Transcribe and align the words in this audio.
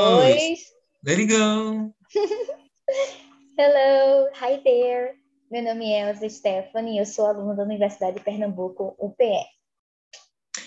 dois. 0.00 0.60
Let 1.04 1.18
it 1.18 1.26
go. 1.26 1.94
Hello, 3.58 4.28
hi 4.34 4.60
there. 4.64 5.14
Meu 5.50 5.62
nome 5.62 5.92
é 5.92 6.08
Elza 6.08 6.28
Stephanie, 6.28 6.98
eu 6.98 7.06
sou 7.06 7.26
aluna 7.26 7.54
da 7.54 7.64
Universidade 7.64 8.18
de 8.18 8.24
Pernambuco, 8.24 8.94
UPE. 8.98 9.44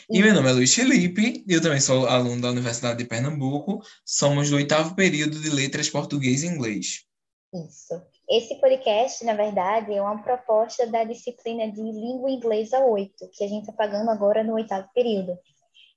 E 0.10 0.22
meu 0.22 0.34
nome 0.34 0.50
é 0.50 0.54
Luiz 0.54 0.74
Felipe, 0.74 1.44
eu 1.48 1.62
também 1.62 1.80
sou 1.80 2.06
aluno 2.06 2.42
da 2.42 2.50
Universidade 2.50 2.98
de 2.98 3.06
Pernambuco. 3.06 3.82
Somos 4.06 4.50
do 4.50 4.58
oitavo 4.58 4.96
período 4.96 5.40
de 5.40 5.50
Letras 5.50 5.90
Português 5.90 6.44
e 6.44 6.48
Inglês. 6.48 7.06
Isso. 7.54 8.02
Esse 8.30 8.60
podcast, 8.60 9.24
na 9.24 9.34
verdade, 9.34 9.94
é 9.94 10.02
uma 10.02 10.22
proposta 10.22 10.88
da 10.88 11.04
disciplina 11.04 11.72
de 11.72 11.82
Língua 11.82 12.30
Inglesa 12.30 12.80
8, 12.80 13.30
que 13.32 13.44
a 13.44 13.48
gente 13.48 13.62
está 13.62 13.74
pagando 13.74 14.10
agora 14.10 14.44
no 14.44 14.54
oitavo 14.54 14.88
período. 14.94 15.38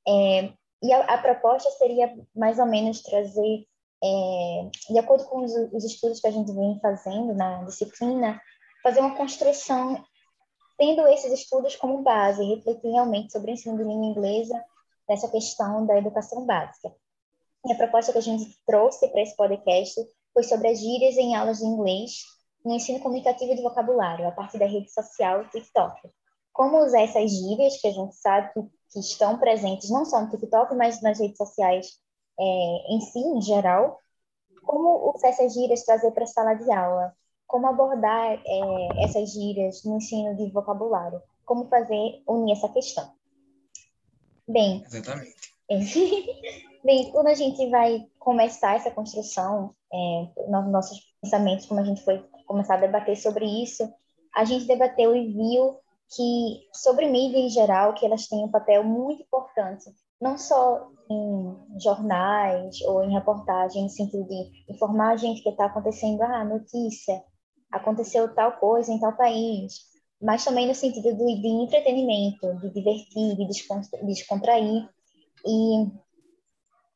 É, 0.07 0.53
e 0.87 0.93
a, 0.93 1.01
a, 1.05 1.19
proposta 1.19 1.71
seria 1.73 2.17
mais 2.35 2.59
ou 2.59 2.67
menos 2.67 3.03
trazer, 3.03 3.67
é, 4.03 4.71
de 4.91 4.99
acordo 4.99 5.25
com 5.25 5.45
os, 5.45 5.53
os 5.73 5.85
estudos 5.85 6.21
que 6.21 6.27
a 6.27 6.31
gente 6.31 6.53
vem 6.53 6.79
fazendo 6.81 7.35
na 7.35 7.65
disciplina, 7.65 8.41
fazer 8.83 9.01
uma 9.01 9.17
construção 9.17 10.05
tendo 10.79 11.07
esses 11.09 11.33
estudos 11.33 11.75
como 11.77 12.03
base, 12.03 12.45
refletir 12.45 12.91
realmente 12.91 13.33
sobre 13.33 13.51
o 13.51 13.55
ensino 13.55 13.77
de 13.77 13.85
língua 13.85 14.07
inglesa 14.07 14.63
nessa 15.09 15.29
questão 15.29 15.87
da 15.87 15.97
educação 15.97 16.45
básica. 16.45 16.95
E 17.67 17.73
a 17.73 17.77
proposta 17.77 18.13
que 18.13 18.19
a 18.19 18.23
gente 18.23 18.57
trouxe 18.67 19.09
para 19.09 19.23
esse 19.23 19.35
podcast 19.35 20.01
foi 20.33 20.43
sobre 20.43 20.69
as 20.69 20.79
gírias 20.79 21.17
em 21.17 21.35
aulas 21.35 21.59
de 21.59 21.65
inglês 21.65 22.21
no 22.65 22.75
ensino 22.75 23.01
comunicativo 23.01 23.55
de 23.55 23.63
vocabulário, 23.63 24.27
a 24.29 24.33
partir 24.33 24.59
da 24.59 24.67
rede 24.67 24.93
social 24.93 25.49
TikTok. 25.49 26.11
Como 26.57 26.83
usar 26.83 27.03
essas 27.03 27.31
gírias, 27.31 27.79
que 27.83 27.87
a 27.87 27.93
gente 27.93 28.17
sabe 28.17 28.51
que, 28.55 28.63
que 28.91 29.01
estão 29.01 29.37
presentes 29.37 29.91
não 29.91 30.07
só 30.07 30.23
no 30.23 30.31
TikTok, 30.31 30.75
mas 30.75 31.03
nas 31.03 31.21
redes 31.21 31.37
sociais 31.37 32.01
é, 32.41 32.95
em 32.95 32.99
si, 33.03 33.19
em 33.19 33.43
geral. 33.43 34.01
Como 34.63 35.13
usar 35.15 35.29
essas 35.29 35.53
gírias 35.53 35.85
trazer 35.85 36.13
para 36.13 36.25
a 36.25 36.27
sala 36.27 36.55
de 36.55 36.73
aula? 36.73 37.15
Como 37.47 37.67
abordar 37.67 38.41
é, 38.43 39.05
essas 39.05 39.33
gírias 39.33 39.85
no 39.85 39.99
ensino 39.99 40.35
de 40.35 40.51
vocabulário? 40.51 41.21
Como 41.45 41.69
fazer 41.69 42.23
unir 42.27 42.53
essa 42.53 42.71
questão? 42.71 43.13
Bem. 44.49 44.83
Exatamente. 44.87 45.37
Bem, 46.83 47.11
quando 47.11 47.27
a 47.27 47.35
gente 47.35 47.69
vai 47.69 48.07
começar 48.19 48.77
essa 48.77 48.91
construção, 48.91 49.75
é, 49.93 50.29
nos 50.49 50.73
nossos 50.73 51.01
pensamentos, 51.21 51.67
como 51.67 51.81
a 51.81 51.85
gente 51.85 52.03
foi 52.03 52.25
começar 52.47 52.77
a 52.77 52.81
debater 52.81 53.15
sobre 53.19 53.45
isso, 53.45 53.93
a 54.35 54.43
gente 54.47 54.65
debateu 54.67 55.15
e 55.15 55.35
viu 55.35 55.79
que, 56.15 56.69
sobre 56.73 57.11
mídia 57.11 57.39
em 57.39 57.49
geral, 57.49 57.95
que 57.95 58.05
elas 58.07 58.27
têm 58.27 58.45
um 58.45 58.51
papel 58.51 58.85
muito 58.85 59.23
importante, 59.23 59.85
não 60.21 60.39
só 60.39 60.89
em 61.11 61.81
jornais 61.81 62.81
ou 62.83 63.03
em 63.05 63.13
reportagem, 63.13 63.85
no 63.85 63.91
sentido 63.91 64.25
de 64.25 64.73
informar 64.73 65.13
a 65.13 65.17
gente 65.17 65.43
que 65.43 65.49
está 65.49 65.67
acontecendo, 65.67 66.23
ah, 66.23 66.45
notícia, 66.45 67.23
aconteceu 67.71 68.35
tal 68.35 68.53
coisa 68.59 68.93
em 68.93 69.01
tal 69.01 69.17
país, 69.17 69.81
mas 70.21 70.45
também 70.45 70.67
no 70.67 70.75
sentido 70.75 71.15
de, 71.15 71.41
de 71.41 71.49
entretenimento, 71.49 72.55
de 72.61 72.71
divertir, 72.71 73.37
de 73.37 73.47
descontrair. 74.07 74.89
E 75.45 75.91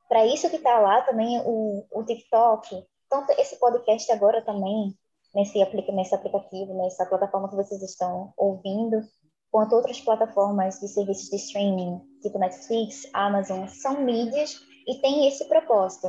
para 0.09 0.27
isso 0.27 0.51
que 0.51 0.57
está 0.57 0.79
lá 0.81 1.03
também 1.03 1.41
o, 1.45 1.87
o 1.93 2.05
TikTok. 2.05 2.85
Então, 3.07 3.27
esse 3.39 3.59
podcast 3.59 4.11
agora 4.11 4.43
também, 4.43 4.97
nesse, 5.35 5.61
aplica, 5.63 5.93
nesse 5.93 6.15
aplicativo, 6.15 6.75
nessa 6.75 7.07
plataforma 7.07 7.49
que 7.49 7.57
vocês 7.57 7.83
estão 7.83 8.33
ouvindo, 8.37 9.03
quanto 9.51 9.75
outras 9.75 10.01
plataformas 10.01 10.79
de 10.79 10.89
serviços 10.89 11.29
de 11.29 11.37
streaming, 11.37 12.01
tipo 12.23 12.39
Netflix, 12.39 13.09
Amazon, 13.13 13.67
são 13.67 14.01
mídias 14.03 14.61
e 14.87 15.01
têm 15.01 15.27
esse 15.27 15.45
propósito. 15.47 16.09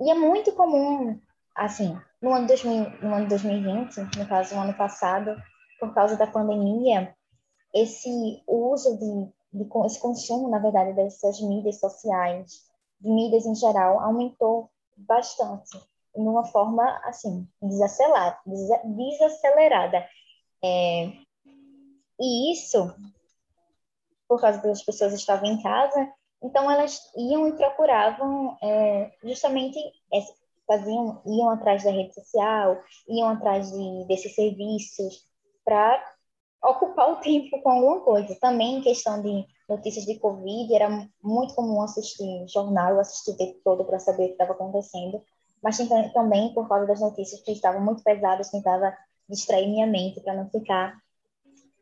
E 0.00 0.10
é 0.10 0.14
muito 0.14 0.52
comum, 0.52 1.18
assim, 1.54 1.98
no 2.20 2.34
ano, 2.34 2.46
2000, 2.46 2.90
no 3.02 3.14
ano 3.14 3.28
2020, 3.28 4.18
no 4.18 4.28
caso, 4.28 4.54
no 4.54 4.62
ano 4.62 4.74
passado, 4.74 5.34
por 5.80 5.94
causa 5.94 6.16
da 6.16 6.26
pandemia, 6.26 7.14
esse 7.74 8.42
uso 8.46 8.98
de, 8.98 9.64
de 9.64 9.68
esse 9.86 10.00
consumo, 10.00 10.48
na 10.48 10.58
verdade, 10.58 10.94
dessas 10.94 11.40
mídias 11.40 11.80
sociais 11.80 12.66
de 13.00 13.10
mídias 13.10 13.44
em 13.44 13.54
geral 13.54 14.00
aumentou 14.00 14.70
bastante, 14.96 15.78
de 16.16 16.28
uma 16.28 16.44
forma, 16.46 16.84
assim, 17.04 17.46
desacelerada. 17.62 18.38
desacelerada. 18.84 20.08
É, 20.64 21.12
e 22.18 22.52
isso, 22.52 22.94
por 24.28 24.40
causa 24.40 24.60
das 24.62 24.82
pessoas 24.82 25.12
estavam 25.12 25.46
em 25.48 25.62
casa, 25.62 26.10
então 26.42 26.70
elas 26.70 27.00
iam 27.16 27.48
e 27.48 27.52
procuravam 27.56 28.56
é, 28.62 29.12
justamente 29.22 29.78
faziam 30.66 31.22
iam 31.26 31.50
atrás 31.50 31.84
da 31.84 31.90
rede 31.90 32.14
social 32.14 32.82
iam 33.08 33.28
atrás 33.28 33.70
de, 33.70 34.04
desses 34.06 34.34
serviços 34.34 35.24
para 35.64 36.02
ocupar 36.62 37.12
o 37.12 37.20
tempo 37.20 37.60
com 37.62 37.70
alguma 37.70 38.00
coisa 38.00 38.36
também 38.40 38.82
questão 38.82 39.22
de 39.22 39.46
notícias 39.68 40.04
de 40.04 40.18
Covid, 40.18 40.72
era 40.72 40.88
muito 41.22 41.54
comum 41.54 41.82
assistir 41.82 42.46
jornal, 42.48 42.98
assistir 43.00 43.32
o 43.32 43.36
tempo 43.36 43.60
todo 43.64 43.84
para 43.84 43.98
saber 43.98 44.24
o 44.24 44.26
que 44.28 44.32
estava 44.32 44.52
acontecendo, 44.52 45.22
mas 45.66 45.78
também 46.12 46.54
por 46.54 46.68
causa 46.68 46.86
das 46.86 47.00
notícias 47.00 47.40
que 47.40 47.50
estavam 47.50 47.84
muito 47.84 48.00
pesadas, 48.04 48.50
tentava 48.50 48.96
distrair 49.28 49.66
minha 49.66 49.86
mente 49.86 50.20
para 50.20 50.32
não 50.32 50.48
ficar 50.48 50.96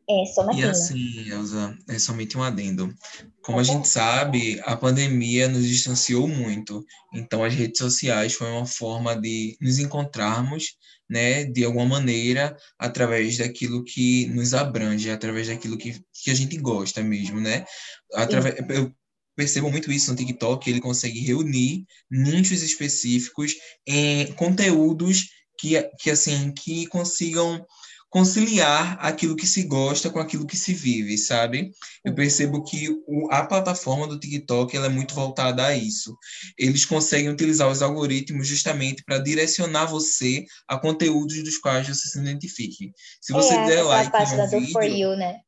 é, 0.09 0.25
só 0.25 0.43
naquilo. 0.43 0.69
E 0.69 0.71
assim, 0.71 1.29
Elza, 1.31 1.77
é 1.87 1.99
somente 1.99 2.39
um 2.39 2.43
adendo. 2.43 2.95
Como 3.43 3.61
a 3.61 3.63
gente 3.63 3.87
sabe, 3.87 4.59
a 4.65 4.75
pandemia 4.75 5.49
nos 5.49 5.67
distanciou 5.67 6.27
muito, 6.27 6.83
então 7.13 7.45
as 7.45 7.53
redes 7.53 7.77
sociais 7.77 8.33
foi 8.33 8.51
uma 8.51 8.65
forma 8.65 9.15
de 9.15 9.55
nos 9.61 9.79
encontrarmos 9.79 10.79
né, 11.07 11.45
de 11.45 11.63
alguma 11.63 11.85
maneira, 11.85 12.57
através 12.79 13.37
daquilo 13.37 13.85
que 13.85 14.25
nos 14.29 14.55
abrange, 14.55 15.11
através 15.11 15.49
daquilo 15.49 15.77
que, 15.77 16.03
que 16.11 16.31
a 16.31 16.35
gente 16.35 16.57
gosta 16.57 17.03
mesmo, 17.03 17.39
né? 17.39 17.67
Através, 18.15 18.57
eu 18.71 18.91
percebo 19.37 19.71
muito 19.71 19.91
isso 19.91 20.11
no 20.11 20.17
TikTok, 20.17 20.69
ele 20.69 20.81
consegue 20.81 21.21
reunir 21.21 21.85
nichos 22.11 22.63
específicos 22.63 23.55
em 23.87 24.33
conteúdos 24.33 25.29
que, 25.59 25.81
que 26.01 26.11
assim, 26.11 26.53
que 26.53 26.87
consigam 26.87 27.65
conciliar 28.15 28.97
aquilo 29.01 29.35
que 29.35 29.45
se 29.45 29.65
gosta 29.65 30.09
com 30.09 30.21
aquilo 30.21 30.47
que 30.47 30.57
se 30.57 30.73
vive, 30.73 31.19
sabe? 31.19 31.73
Eu 32.05 32.15
percebo 32.15 32.63
que 32.63 32.89
o, 33.09 33.29
a 33.29 33.45
plataforma 33.45 34.07
do 34.07 34.21
TikTok 34.21 34.77
ela 34.77 34.87
é 34.87 34.89
muito 34.89 35.17
voltada 35.17 35.67
a 35.67 35.77
isso. 35.77 36.17
Eles 36.57 36.85
conseguem 36.85 37.29
utilizar 37.29 37.69
os 37.69 37.83
algoritmos 37.83 38.47
justamente 38.47 39.03
para 39.03 39.19
direcionar 39.19 39.87
você 39.87 40.45
a 40.69 40.79
conteúdos 40.79 41.43
dos 41.43 41.59
quais 41.59 41.89
você 41.89 42.09
se 42.09 42.21
identifique. 42.21 42.93
Se 43.21 43.33
você 43.33 43.53
é, 43.53 43.67
der 43.67 43.83
like 43.83 44.07
a 44.07 44.11
página 44.13 44.45
em 44.45 44.47
um 44.47 44.51
do 44.51 44.61
vídeo, 44.61 44.73
For 44.73 44.85
You, 44.85 45.17
né? 45.17 45.41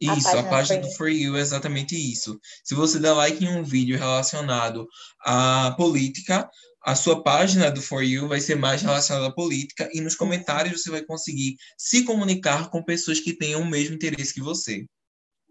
Isso, 0.00 0.28
a 0.28 0.32
página, 0.32 0.40
a 0.40 0.50
página 0.50 0.80
do 0.80 0.90
For 0.92 1.08
You 1.08 1.36
é 1.36 1.40
exatamente 1.40 1.96
isso. 1.96 2.38
Se 2.62 2.74
você 2.74 3.00
der 3.00 3.12
like 3.12 3.44
em 3.44 3.48
um 3.48 3.64
vídeo 3.64 3.98
relacionado 3.98 4.86
à 5.20 5.74
política, 5.76 6.48
a 6.84 6.94
sua 6.94 7.22
página 7.22 7.70
do 7.70 7.82
For 7.82 8.02
You 8.02 8.28
vai 8.28 8.40
ser 8.40 8.54
mais 8.54 8.80
relacionada 8.80 9.26
à 9.26 9.32
política 9.32 9.88
e 9.92 10.00
nos 10.00 10.14
comentários 10.14 10.82
você 10.82 10.90
vai 10.90 11.02
conseguir 11.02 11.56
se 11.76 12.04
comunicar 12.04 12.70
com 12.70 12.82
pessoas 12.82 13.20
que 13.20 13.32
tenham 13.32 13.60
o 13.60 13.66
mesmo 13.66 13.94
interesse 13.94 14.32
que 14.32 14.40
você. 14.40 14.86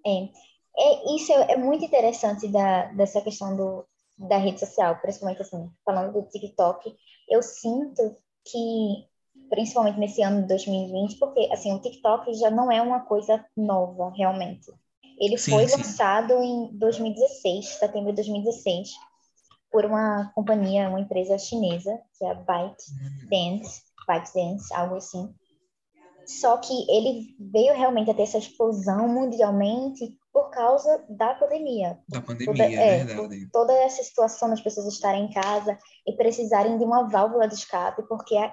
É, 0.05 0.29
é 0.77 1.15
isso 1.15 1.31
é, 1.33 1.53
é 1.53 1.57
muito 1.57 1.83
interessante 1.83 2.47
da, 2.47 2.85
dessa 2.93 3.21
questão 3.21 3.55
do, 3.55 3.85
da 4.17 4.37
rede 4.37 4.59
social, 4.59 4.99
principalmente 4.99 5.41
assim, 5.41 5.69
falando 5.85 6.13
do 6.13 6.27
TikTok, 6.27 6.95
eu 7.29 7.43
sinto 7.43 8.17
que, 8.45 9.05
principalmente 9.49 9.99
nesse 9.99 10.21
ano 10.21 10.41
de 10.41 10.47
2020, 10.47 11.17
porque 11.17 11.49
assim, 11.51 11.73
o 11.73 11.79
TikTok 11.79 12.33
já 12.33 12.49
não 12.49 12.71
é 12.71 12.81
uma 12.81 13.01
coisa 13.01 13.43
nova, 13.55 14.11
realmente. 14.15 14.71
Ele 15.19 15.37
sim, 15.37 15.51
foi 15.51 15.67
sim. 15.67 15.77
lançado 15.77 16.33
em 16.33 16.69
2016, 16.77 17.65
setembro 17.65 18.09
de 18.11 18.17
2016, 18.17 18.89
por 19.71 19.85
uma 19.85 20.31
companhia, 20.35 20.89
uma 20.89 20.99
empresa 20.99 21.37
chinesa, 21.37 21.99
que 22.17 22.25
é 22.25 22.31
a 22.31 22.35
ByteDance, 22.35 23.81
ByteDance, 24.07 24.73
algo 24.73 24.95
assim. 24.95 25.33
Só 26.25 26.57
que 26.57 26.73
ele 26.91 27.35
veio 27.39 27.73
realmente 27.73 28.11
a 28.11 28.13
ter 28.13 28.23
essa 28.23 28.37
explosão 28.37 29.07
mundialmente 29.07 30.17
por 30.31 30.49
causa 30.49 31.03
da 31.09 31.33
pandemia. 31.33 31.97
Da 32.07 32.21
pandemia, 32.21 32.53
toda, 32.53 32.63
é, 32.63 33.03
verdade. 33.05 33.49
toda 33.51 33.73
essa 33.73 34.03
situação 34.03 34.49
das 34.49 34.61
pessoas 34.61 34.87
estarem 34.87 35.25
em 35.25 35.31
casa 35.31 35.79
e 36.05 36.13
precisarem 36.13 36.77
de 36.77 36.83
uma 36.83 37.07
válvula 37.07 37.47
de 37.47 37.55
escape, 37.55 38.03
porque 38.07 38.35
a, 38.35 38.51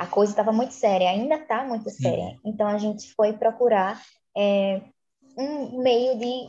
a 0.00 0.06
coisa 0.06 0.32
estava 0.32 0.50
muito 0.50 0.72
séria, 0.72 1.10
ainda 1.10 1.34
está 1.34 1.62
muito 1.62 1.90
Sim. 1.90 2.02
séria. 2.02 2.40
Então 2.42 2.66
a 2.66 2.78
gente 2.78 3.12
foi 3.12 3.34
procurar 3.34 4.00
é, 4.34 4.80
um 5.36 5.82
meio 5.82 6.18
de 6.18 6.48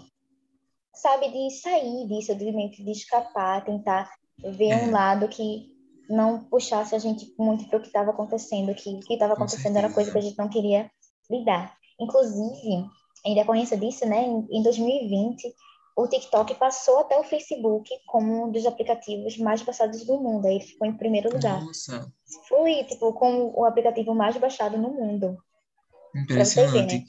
sabe, 0.94 1.30
de 1.30 1.52
sair 1.52 2.08
disso, 2.08 2.34
de 2.34 2.50
meio 2.54 2.72
que 2.72 2.82
de 2.82 2.92
escapar, 2.92 3.66
tentar 3.66 4.10
ver 4.40 4.70
é. 4.70 4.84
um 4.86 4.92
lado 4.92 5.28
que 5.28 5.70
não 6.10 6.46
puxasse 6.46 6.96
a 6.96 7.00
gente 7.00 7.34
muito 7.38 7.68
para 7.68 7.78
o 7.78 7.82
que 7.82 7.88
estava 7.88 8.12
acontecendo, 8.12 8.74
que 8.74 8.90
o 8.96 9.00
que 9.02 9.16
estava 9.16 9.34
acontecendo 9.34 9.76
era 9.78 9.92
coisa 9.92 10.10
que 10.10 10.18
a 10.18 10.22
gente 10.22 10.38
não 10.38 10.48
queria 10.48 10.90
lidar. 11.30 11.76
Inclusive, 12.00 12.86
em 13.26 13.36
decorrência 13.36 13.76
disso, 13.76 14.06
né, 14.06 14.24
em 14.50 14.64
2020, 14.64 15.54
o 15.96 16.08
TikTok 16.08 16.56
passou 16.56 17.00
até 17.00 17.18
o 17.18 17.24
Facebook 17.24 17.90
como 18.08 18.46
um 18.46 18.52
dos 18.52 18.66
aplicativos 18.66 19.38
mais 19.38 19.62
baixados 19.62 20.06
do 20.06 20.18
mundo. 20.18 20.48
Aí 20.48 20.56
ele 20.56 20.66
ficou 20.66 20.88
em 20.88 20.98
primeiro 20.98 21.32
lugar. 21.34 21.64
Nossa. 21.64 22.12
Foi, 22.48 22.84
tipo, 22.86 23.14
como 23.14 23.54
o 23.58 23.66
aplicativo 23.66 24.16
mais 24.16 24.38
baixado 24.38 24.78
no 24.78 24.90
mundo. 24.90 25.38
Impressionante. 26.16 26.98
Ver, 26.98 27.02
né? 27.02 27.06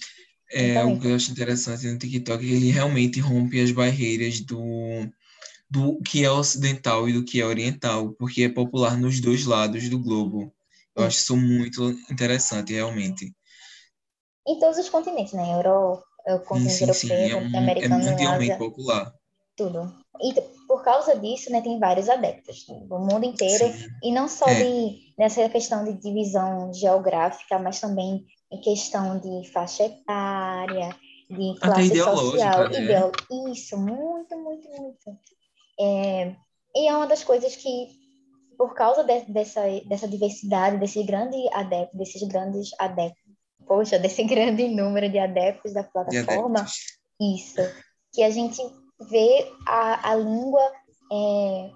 É, 0.54 0.84
o 0.84 1.00
que 1.00 1.08
eu 1.08 1.14
acho 1.14 1.32
interessante 1.32 1.86
no 1.86 1.98
TikTok 1.98 2.44
é 2.44 2.48
que 2.48 2.54
ele 2.54 2.70
realmente 2.70 3.20
rompe 3.20 3.60
as 3.60 3.72
barreiras 3.72 4.40
do, 4.40 4.60
do 5.70 5.98
que 6.02 6.24
é 6.24 6.30
ocidental 6.30 7.08
e 7.08 7.12
do 7.14 7.24
que 7.24 7.40
é 7.40 7.46
oriental, 7.46 8.12
porque 8.18 8.42
é 8.42 8.48
popular 8.50 8.98
nos 8.98 9.18
dois 9.20 9.46
lados 9.46 9.88
do 9.88 9.98
globo. 9.98 10.52
Eu 10.94 11.04
acho 11.04 11.18
isso 11.18 11.36
muito 11.36 11.90
interessante, 12.10 12.74
realmente. 12.74 13.34
Em 14.46 14.58
todos 14.58 14.76
os 14.76 14.90
continentes, 14.90 15.32
né? 15.32 15.54
Euro, 15.54 16.02
sim, 16.92 17.12
europeu. 17.12 17.38
É, 17.38 17.42
um, 17.42 17.58
americano, 17.58 18.06
é 18.06 18.10
mundialmente 18.10 18.58
popular. 18.58 19.14
Tudo. 19.56 19.92
E 20.20 20.34
por 20.68 20.82
causa 20.82 21.18
disso, 21.18 21.50
né, 21.50 21.60
tem 21.60 21.78
vários 21.78 22.08
adeptos 22.08 22.64
do 22.66 22.98
mundo 22.98 23.24
inteiro, 23.24 23.72
sim. 23.72 23.88
e 24.02 24.12
não 24.12 24.28
só 24.28 24.46
é. 24.46 24.54
de, 24.54 25.14
nessa 25.18 25.48
questão 25.48 25.84
de 25.84 25.94
divisão 25.94 26.72
geográfica, 26.72 27.58
mas 27.58 27.80
também 27.80 28.24
em 28.50 28.60
questão 28.60 29.18
de 29.18 29.50
faixa 29.50 29.84
etária, 29.84 30.94
de 31.28 31.58
classe 31.58 31.96
social, 31.96 32.68
né? 32.68 32.84
ideal. 32.84 33.12
Isso, 33.50 33.76
muito, 33.78 34.36
muito, 34.36 34.68
muito. 34.68 35.18
É, 35.80 36.34
e 36.74 36.88
é 36.88 36.96
uma 36.96 37.06
das 37.06 37.24
coisas 37.24 37.56
que, 37.56 37.88
por 38.56 38.74
causa 38.74 39.02
de, 39.02 39.20
dessa, 39.32 39.62
dessa 39.86 40.06
diversidade, 40.06 40.78
desse 40.78 41.02
grande 41.02 41.36
adepto, 41.52 41.96
desses 41.96 42.22
grandes 42.28 42.70
adeptos, 42.78 43.21
poxa, 43.66 43.98
desse 43.98 44.22
grande 44.24 44.68
número 44.68 45.08
de 45.08 45.18
adeptos 45.18 45.72
da 45.72 45.82
plataforma, 45.82 46.60
adeptos. 46.60 46.98
isso, 47.20 47.60
que 48.12 48.22
a 48.22 48.30
gente 48.30 48.60
vê 49.10 49.50
a, 49.66 50.10
a 50.10 50.14
língua 50.14 50.62
é, 51.12 51.70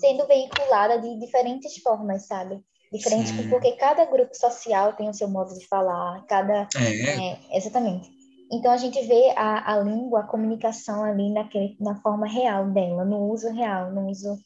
sendo 0.00 0.26
veiculada 0.26 0.98
de 0.98 1.18
diferentes 1.18 1.76
formas, 1.78 2.26
sabe? 2.26 2.62
Diferente, 2.92 3.30
Sim. 3.30 3.50
porque 3.50 3.72
cada 3.72 4.06
grupo 4.06 4.34
social 4.34 4.94
tem 4.94 5.08
o 5.08 5.14
seu 5.14 5.28
modo 5.28 5.52
de 5.54 5.66
falar, 5.66 6.24
cada. 6.26 6.66
É. 6.74 7.32
É, 7.32 7.56
exatamente. 7.56 8.10
Então 8.50 8.72
a 8.72 8.78
gente 8.78 9.00
vê 9.06 9.30
a, 9.36 9.74
a 9.74 9.80
língua, 9.80 10.20
a 10.20 10.26
comunicação 10.26 11.04
ali 11.04 11.30
naquele, 11.30 11.76
na 11.78 12.00
forma 12.00 12.26
real 12.26 12.70
dela, 12.70 13.04
no 13.04 13.30
uso 13.30 13.52
real, 13.52 13.92
no 13.92 14.08
uso. 14.08 14.38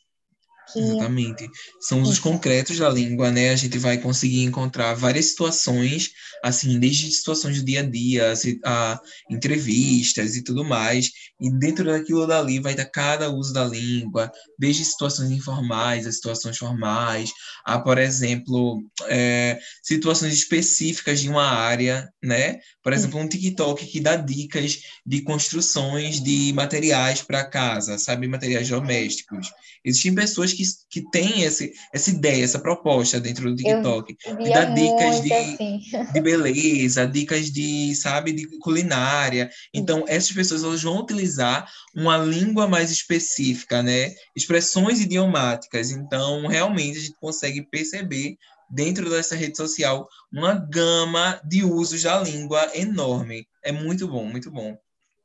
Exatamente. 0.76 1.48
São 1.80 2.02
usos 2.02 2.18
concretos 2.18 2.78
da 2.78 2.88
língua, 2.88 3.30
né? 3.30 3.50
A 3.50 3.56
gente 3.56 3.78
vai 3.78 3.98
conseguir 3.98 4.42
encontrar 4.42 4.94
várias 4.94 5.26
situações, 5.26 6.10
assim, 6.42 6.78
desde 6.78 7.10
situações 7.10 7.58
do 7.58 7.64
dia 7.64 7.80
a 7.80 7.82
dia, 7.82 8.32
a, 8.64 9.00
entrevistas 9.30 10.36
e 10.36 10.42
tudo 10.42 10.64
mais, 10.64 11.10
e 11.40 11.50
dentro 11.50 11.84
daquilo 11.84 12.26
dali 12.26 12.58
vai 12.58 12.72
estar 12.72 12.86
cada 12.86 13.30
uso 13.30 13.52
da 13.52 13.64
língua, 13.64 14.30
desde 14.58 14.84
situações 14.84 15.30
informais 15.30 16.06
a 16.06 16.12
situações 16.12 16.56
formais, 16.56 17.30
a, 17.64 17.78
por 17.78 17.98
exemplo, 17.98 18.82
é, 19.08 19.58
situações 19.82 20.32
específicas 20.32 21.20
de 21.20 21.28
uma 21.28 21.44
área, 21.44 22.08
né? 22.22 22.58
Por 22.82 22.92
exemplo, 22.92 23.18
um 23.18 23.28
TikTok 23.28 23.86
que 23.86 24.00
dá 24.00 24.16
dicas 24.16 24.80
de 25.04 25.22
construções 25.22 26.20
de 26.20 26.52
materiais 26.52 27.22
para 27.22 27.44
casa, 27.44 27.98
sabe? 27.98 28.26
Materiais 28.28 28.68
domésticos. 28.68 29.50
Existem 29.84 30.14
pessoas 30.14 30.52
que, 30.52 30.61
que 30.90 31.00
têm 31.10 31.42
esse, 31.42 31.72
essa 31.92 32.10
ideia, 32.10 32.44
essa 32.44 32.58
proposta 32.58 33.20
dentro 33.20 33.50
do 33.50 33.56
TikTok. 33.56 34.16
de 34.38 34.50
dar 34.50 34.74
dicas 34.74 35.20
de, 35.22 35.32
assim. 35.32 35.80
de 36.12 36.20
beleza, 36.20 37.06
dicas 37.06 37.50
de, 37.50 37.94
sabe, 37.94 38.32
de 38.32 38.46
culinária. 38.58 39.50
Então, 39.72 40.04
essas 40.06 40.32
pessoas 40.32 40.62
elas 40.62 40.82
vão 40.82 40.98
utilizar 40.98 41.68
uma 41.94 42.18
língua 42.18 42.66
mais 42.66 42.90
específica, 42.90 43.82
né? 43.82 44.12
Expressões 44.36 45.00
idiomáticas. 45.00 45.90
Então, 45.90 46.46
realmente, 46.46 46.98
a 46.98 47.00
gente 47.02 47.16
consegue 47.20 47.62
perceber 47.62 48.36
dentro 48.70 49.10
dessa 49.10 49.36
rede 49.36 49.56
social 49.56 50.08
uma 50.32 50.54
gama 50.54 51.40
de 51.44 51.62
usos 51.62 52.02
da 52.02 52.18
língua 52.18 52.70
enorme. 52.74 53.46
É 53.62 53.70
muito 53.70 54.08
bom, 54.08 54.24
muito 54.24 54.50
bom. 54.50 54.76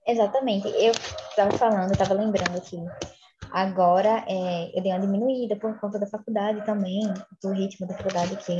Exatamente. 0.05 0.67
Eu 0.67 0.91
estava 1.29 1.57
falando, 1.57 1.91
estava 1.91 2.13
lembrando 2.13 2.57
aqui 2.57 2.77
Agora, 3.51 4.23
é, 4.27 4.77
eu 4.77 4.83
dei 4.83 4.91
uma 4.91 4.99
diminuída 4.99 5.55
por 5.55 5.79
conta 5.79 5.99
da 5.99 6.07
faculdade 6.07 6.65
também, 6.65 7.01
do 7.41 7.51
ritmo 7.51 7.87
da 7.87 7.95
faculdade 7.95 8.35
que 8.37 8.57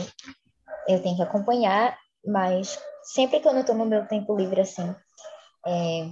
eu 0.88 1.02
tenho 1.02 1.16
que 1.16 1.22
acompanhar, 1.22 1.98
mas 2.26 2.80
sempre 3.04 3.40
que 3.40 3.48
eu 3.48 3.54
não 3.54 3.62
estou 3.62 3.76
no 3.76 3.86
meu 3.86 4.08
tempo 4.08 4.36
livre 4.36 4.62
assim, 4.62 4.96
é, 5.66 6.10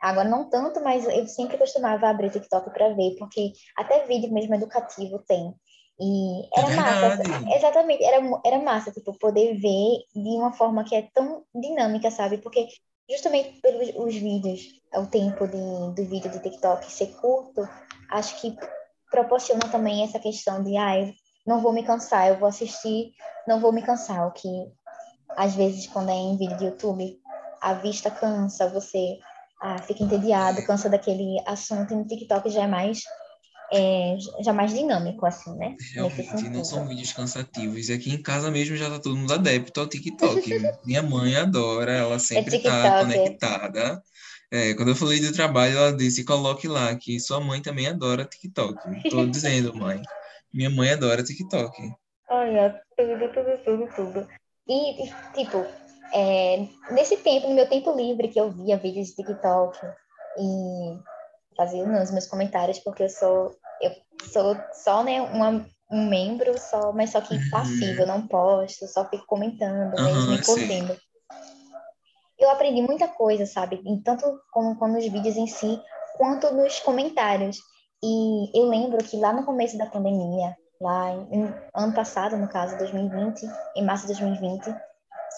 agora 0.00 0.28
não 0.28 0.48
tanto, 0.48 0.82
mas 0.82 1.06
eu 1.06 1.26
sempre 1.26 1.56
costumava 1.56 2.08
abrir 2.08 2.26
o 2.26 2.30
TikTok 2.30 2.70
para 2.70 2.94
ver, 2.94 3.16
porque 3.18 3.52
até 3.76 4.06
vídeo 4.06 4.32
mesmo 4.32 4.54
educativo 4.54 5.18
tem. 5.26 5.54
E 5.98 6.48
era 6.58 6.72
é 6.72 6.76
massa, 6.76 7.22
exatamente, 7.56 8.04
era, 8.04 8.18
era 8.44 8.58
massa, 8.58 8.90
tipo, 8.90 9.16
poder 9.16 9.54
ver 9.54 10.04
de 10.12 10.36
uma 10.36 10.52
forma 10.52 10.84
que 10.84 10.94
é 10.94 11.08
tão 11.14 11.44
dinâmica, 11.54 12.10
sabe? 12.10 12.38
Porque 12.38 12.66
justamente 13.08 13.60
pelos 13.60 13.94
os 13.96 14.14
vídeos, 14.14 14.60
o 14.94 15.06
tempo 15.06 15.46
de, 15.46 15.94
do 15.94 16.08
vídeo 16.08 16.30
de 16.30 16.40
TikTok 16.40 16.90
ser 16.90 17.08
curto, 17.16 17.68
acho 18.10 18.40
que 18.40 18.56
proporciona 19.10 19.68
também 19.70 20.02
essa 20.02 20.18
questão 20.18 20.62
de, 20.62 20.76
ah, 20.76 20.94
não 21.46 21.60
vou 21.60 21.72
me 21.72 21.84
cansar, 21.84 22.28
eu 22.28 22.38
vou 22.38 22.48
assistir, 22.48 23.12
não 23.46 23.60
vou 23.60 23.72
me 23.72 23.82
cansar, 23.82 24.26
o 24.26 24.32
que 24.32 24.48
às 25.36 25.54
vezes 25.54 25.86
quando 25.86 26.10
é 26.10 26.14
em 26.14 26.36
vídeo 26.36 26.56
de 26.56 26.64
YouTube, 26.66 27.20
a 27.60 27.74
vista 27.74 28.10
cansa, 28.10 28.68
você 28.68 29.18
ah, 29.60 29.78
fica 29.78 30.02
entediado, 30.02 30.64
cansa 30.66 30.88
daquele 30.88 31.36
assunto, 31.46 31.92
e 31.92 31.96
no 31.96 32.06
TikTok 32.06 32.48
já 32.50 32.64
é 32.64 32.66
mais 32.66 33.02
é, 33.74 34.16
já 34.42 34.52
mais 34.52 34.72
dinâmico, 34.72 35.26
assim, 35.26 35.54
né? 35.56 35.76
Realmente, 35.92 36.48
não 36.48 36.64
são 36.64 36.86
vídeos 36.86 37.12
cansativos. 37.12 37.88
E 37.88 37.92
aqui 37.92 38.14
em 38.14 38.22
casa 38.22 38.50
mesmo 38.50 38.76
já 38.76 38.88
tá 38.88 39.00
todo 39.00 39.16
mundo 39.16 39.34
adepto 39.34 39.80
ao 39.80 39.88
TikTok. 39.88 40.48
Minha 40.86 41.02
mãe 41.02 41.34
adora, 41.34 41.92
ela 41.92 42.18
sempre 42.18 42.56
é 42.56 42.60
tá 42.60 43.00
conectada. 43.00 44.02
É, 44.52 44.74
quando 44.74 44.90
eu 44.90 44.96
falei 44.96 45.20
do 45.20 45.32
trabalho, 45.32 45.76
ela 45.76 45.92
disse, 45.92 46.24
coloque 46.24 46.68
lá, 46.68 46.94
que 46.94 47.18
sua 47.18 47.40
mãe 47.40 47.60
também 47.60 47.88
adora 47.88 48.24
TikTok. 48.24 48.78
Tô 49.10 49.26
dizendo, 49.26 49.74
mãe. 49.74 50.00
Minha 50.52 50.70
mãe 50.70 50.90
adora 50.90 51.24
TikTok. 51.24 51.76
Olha, 52.30 52.80
tudo, 52.96 53.32
tudo, 53.32 53.64
tudo, 53.64 53.94
tudo. 53.96 54.28
E, 54.68 55.10
tipo, 55.34 55.66
é, 56.12 56.68
nesse 56.92 57.16
tempo, 57.16 57.48
no 57.48 57.54
meu 57.54 57.68
tempo 57.68 57.96
livre, 57.96 58.28
que 58.28 58.38
eu 58.38 58.50
via 58.52 58.76
vídeos 58.76 59.08
de 59.08 59.16
TikTok 59.16 59.78
e 60.38 60.98
fazia 61.56 61.84
nos 61.86 62.10
meus 62.10 62.26
comentários, 62.26 62.78
porque 62.78 63.02
eu 63.02 63.08
sou, 63.08 63.56
eu 63.84 63.92
sou 64.32 64.56
só, 64.72 65.02
né, 65.02 65.20
uma, 65.20 65.66
um 65.90 66.08
membro, 66.08 66.58
só, 66.58 66.92
mas 66.92 67.10
só 67.10 67.20
que 67.20 67.34
uhum. 67.34 67.50
passivo, 67.50 68.02
eu 68.02 68.06
não 68.06 68.26
posto, 68.26 68.86
só 68.86 69.08
fico 69.08 69.26
comentando 69.26 69.96
uhum, 69.98 70.04
mesmo 70.04 70.34
e 70.34 70.44
curtindo. 70.44 70.96
Eu 72.38 72.50
aprendi 72.50 72.82
muita 72.82 73.08
coisa, 73.08 73.46
sabe? 73.46 73.80
Em 73.84 74.02
tanto 74.02 74.24
como, 74.52 74.76
como 74.76 74.94
nos 74.94 75.06
vídeos 75.06 75.36
em 75.36 75.46
si, 75.46 75.80
quanto 76.16 76.52
nos 76.52 76.80
comentários. 76.80 77.58
E 78.02 78.58
eu 78.58 78.68
lembro 78.68 78.98
que 79.04 79.16
lá 79.16 79.32
no 79.32 79.44
começo 79.44 79.78
da 79.78 79.86
pandemia, 79.86 80.54
lá 80.80 81.12
em, 81.30 81.54
ano 81.74 81.94
passado, 81.94 82.36
no 82.36 82.48
caso, 82.48 82.76
2020, 82.76 83.46
em 83.76 83.84
março 83.84 84.06
de 84.06 84.12
2020, 84.14 84.74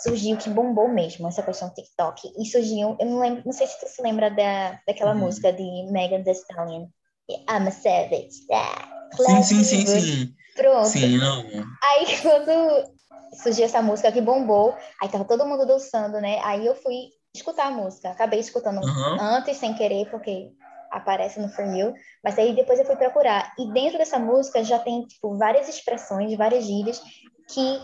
surgiu 0.02 0.36
que 0.36 0.50
bombou 0.50 0.88
mesmo 0.88 1.28
essa 1.28 1.42
questão 1.42 1.68
do 1.68 1.74
TikTok. 1.74 2.32
E 2.36 2.46
surgiu, 2.46 2.96
eu 2.98 3.06
não 3.06 3.20
lembro, 3.20 3.42
não 3.44 3.52
sei 3.52 3.66
se 3.66 3.78
tu 3.78 3.86
se 3.86 4.02
lembra 4.02 4.30
da, 4.30 4.80
daquela 4.86 5.12
uhum. 5.12 5.20
música 5.20 5.52
de 5.52 5.86
Megan 5.90 6.22
Thee 6.22 6.32
Stallion. 6.32 6.86
I'm 7.28 7.66
a 7.66 7.70
savage. 7.70 8.46
Yeah. 8.48 8.88
Sim, 9.14 9.42
sim, 9.42 9.64
sim, 9.64 9.86
sim. 9.86 10.34
Pronto. 10.54 10.88
Sim, 10.88 11.18
não. 11.18 11.44
Aí 11.82 12.06
quando 12.22 12.96
surgiu 13.42 13.64
essa 13.64 13.82
música 13.82 14.12
que 14.12 14.20
bombou, 14.20 14.74
aí 15.00 15.08
tava 15.08 15.24
todo 15.24 15.46
mundo 15.46 15.66
dançando, 15.66 16.20
né? 16.20 16.40
Aí 16.42 16.64
eu 16.66 16.74
fui 16.74 17.10
escutar 17.34 17.66
a 17.66 17.70
música. 17.70 18.10
Acabei 18.10 18.40
escutando 18.40 18.80
uhum. 18.84 19.20
antes, 19.20 19.56
sem 19.56 19.74
querer, 19.74 20.08
porque 20.10 20.50
aparece 20.90 21.40
no 21.40 21.48
For 21.48 21.66
You, 21.66 21.94
mas 22.24 22.38
aí 22.38 22.54
depois 22.54 22.78
eu 22.78 22.86
fui 22.86 22.96
procurar. 22.96 23.52
E 23.58 23.70
dentro 23.72 23.98
dessa 23.98 24.18
música 24.18 24.64
já 24.64 24.78
tem, 24.78 25.04
tipo, 25.04 25.36
várias 25.36 25.68
expressões, 25.68 26.36
várias 26.36 26.64
gírias 26.64 27.02
que 27.48 27.80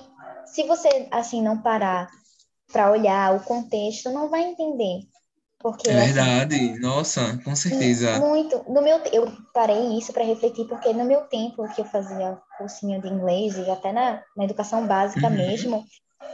se 0.47 0.65
você 0.65 1.09
assim 1.11 1.43
não 1.43 1.61
parar 1.61 2.09
para 2.73 2.91
olhar 2.91 3.37
o 3.37 3.45
contexto, 3.45 4.11
não 4.11 4.29
vai 4.29 4.43
entender. 4.43 5.03
Porque, 5.63 5.89
é 5.89 5.95
assim, 5.95 6.13
verdade, 6.13 6.55
assim, 6.55 6.79
nossa, 6.81 7.41
com 7.45 7.55
certeza. 7.55 8.19
Muito. 8.19 8.65
No 8.69 8.83
meu, 8.83 8.99
eu 9.13 9.31
parei 9.55 9.97
isso 9.97 10.13
para 10.13 10.25
refletir, 10.25 10.67
porque 10.67 10.93
no 10.93 11.05
meu 11.05 11.23
tempo 11.23 11.67
que 11.75 11.81
eu 11.81 11.85
fazia 11.85 12.39
cursinho 12.59 13.01
de 13.01 13.09
inglês, 13.09 13.57
e 13.57 13.71
até 13.71 13.93
na, 13.93 14.23
na 14.37 14.45
educação 14.45 14.87
básica 14.87 15.29
uhum. 15.29 15.35
mesmo, 15.35 15.85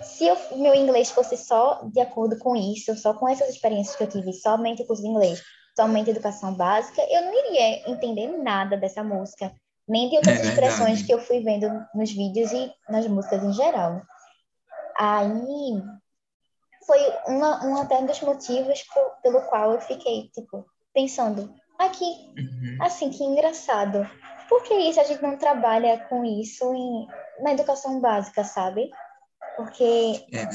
se 0.02 0.26
eu, 0.26 0.36
meu 0.56 0.74
inglês 0.74 1.10
fosse 1.10 1.36
só 1.36 1.82
de 1.92 2.00
acordo 2.00 2.38
com 2.38 2.56
isso, 2.56 2.96
só 2.96 3.12
com 3.12 3.28
essas 3.28 3.50
experiências 3.50 3.96
que 3.96 4.02
eu 4.02 4.08
tive, 4.08 4.32
somente 4.32 4.86
curso 4.86 5.02
de 5.02 5.08
inglês, 5.08 5.42
somente 5.76 6.10
educação 6.10 6.54
básica, 6.54 7.02
eu 7.10 7.22
não 7.22 7.46
iria 7.46 7.90
entender 7.90 8.26
nada 8.38 8.76
dessa 8.76 9.04
música 9.04 9.52
nem 9.88 10.10
de 10.10 10.16
outras 10.16 10.40
é 10.40 10.42
expressões 10.42 11.02
que 11.02 11.12
eu 11.12 11.18
fui 11.18 11.40
vendo 11.40 11.66
nos 11.94 12.12
vídeos 12.12 12.52
e 12.52 12.70
nas 12.88 13.06
músicas 13.06 13.42
em 13.42 13.52
geral. 13.54 14.02
Aí, 14.98 15.82
foi 16.88 16.98
uma, 17.26 17.66
um 17.66 17.76
até 17.76 18.02
dos 18.02 18.18
motivos 18.22 18.82
por, 18.84 19.10
pelo 19.22 19.42
qual 19.42 19.72
eu 19.72 19.80
fiquei, 19.82 20.30
tipo, 20.34 20.64
pensando, 20.94 21.54
aqui, 21.78 22.04
uhum. 22.04 22.78
assim, 22.80 23.10
que 23.10 23.22
engraçado. 23.22 24.08
Por 24.48 24.62
que 24.62 24.72
isso 24.72 24.98
a 24.98 25.04
gente 25.04 25.22
não 25.22 25.36
trabalha 25.36 25.98
com 26.08 26.24
isso 26.24 26.64
em, 26.74 27.06
na 27.44 27.52
educação 27.52 28.00
básica, 28.00 28.42
sabe? 28.42 28.88
Porque 29.54 30.24
é 30.32 30.48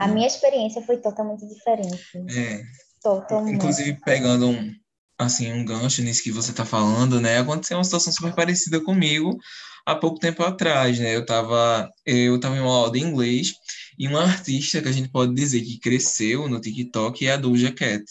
a 0.00 0.08
minha 0.08 0.26
experiência 0.26 0.82
foi 0.82 0.96
totalmente 0.96 1.46
diferente. 1.46 2.18
É. 2.36 2.62
Totalmente. 3.00 3.54
Inclusive, 3.54 4.00
pegando 4.04 4.48
um, 4.48 4.74
assim, 5.16 5.52
um 5.52 5.64
gancho 5.64 6.02
nisso 6.02 6.24
que 6.24 6.32
você 6.32 6.50
está 6.50 6.64
falando, 6.64 7.20
né? 7.20 7.38
Aconteceu 7.38 7.76
uma 7.76 7.84
situação 7.84 8.12
super 8.12 8.34
parecida 8.34 8.80
comigo 8.80 9.38
há 9.86 9.94
pouco 9.94 10.18
tempo 10.18 10.42
atrás, 10.42 10.98
né? 10.98 11.14
Eu 11.14 11.20
estava 11.20 11.88
eu 12.04 12.40
tava 12.40 12.56
em 12.56 12.60
uma 12.60 12.74
aula 12.74 12.90
de 12.90 12.98
inglês 12.98 13.52
e 13.98 14.06
uma 14.08 14.22
artista 14.22 14.80
que 14.82 14.88
a 14.88 14.92
gente 14.92 15.08
pode 15.08 15.34
dizer 15.34 15.60
que 15.62 15.78
cresceu 15.78 16.48
no 16.48 16.60
TikTok 16.60 17.26
é 17.26 17.32
a 17.32 17.36
Doja 17.36 17.72
Cat. 17.72 18.04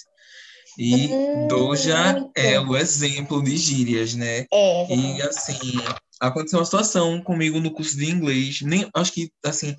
E 0.77 1.07
hum, 1.07 1.47
Doja 1.47 2.13
muito. 2.13 2.31
é 2.35 2.59
o 2.59 2.75
exemplo 2.75 3.41
de 3.43 3.55
gírias, 3.55 4.13
né? 4.13 4.45
É, 4.51 4.95
e 4.95 5.21
assim, 5.21 5.79
aconteceu 6.19 6.59
uma 6.59 6.65
situação 6.65 7.21
comigo 7.21 7.59
no 7.59 7.71
curso 7.71 7.97
de 7.97 8.09
inglês, 8.09 8.61
nem 8.61 8.89
acho 8.93 9.13
que 9.13 9.31
assim, 9.43 9.75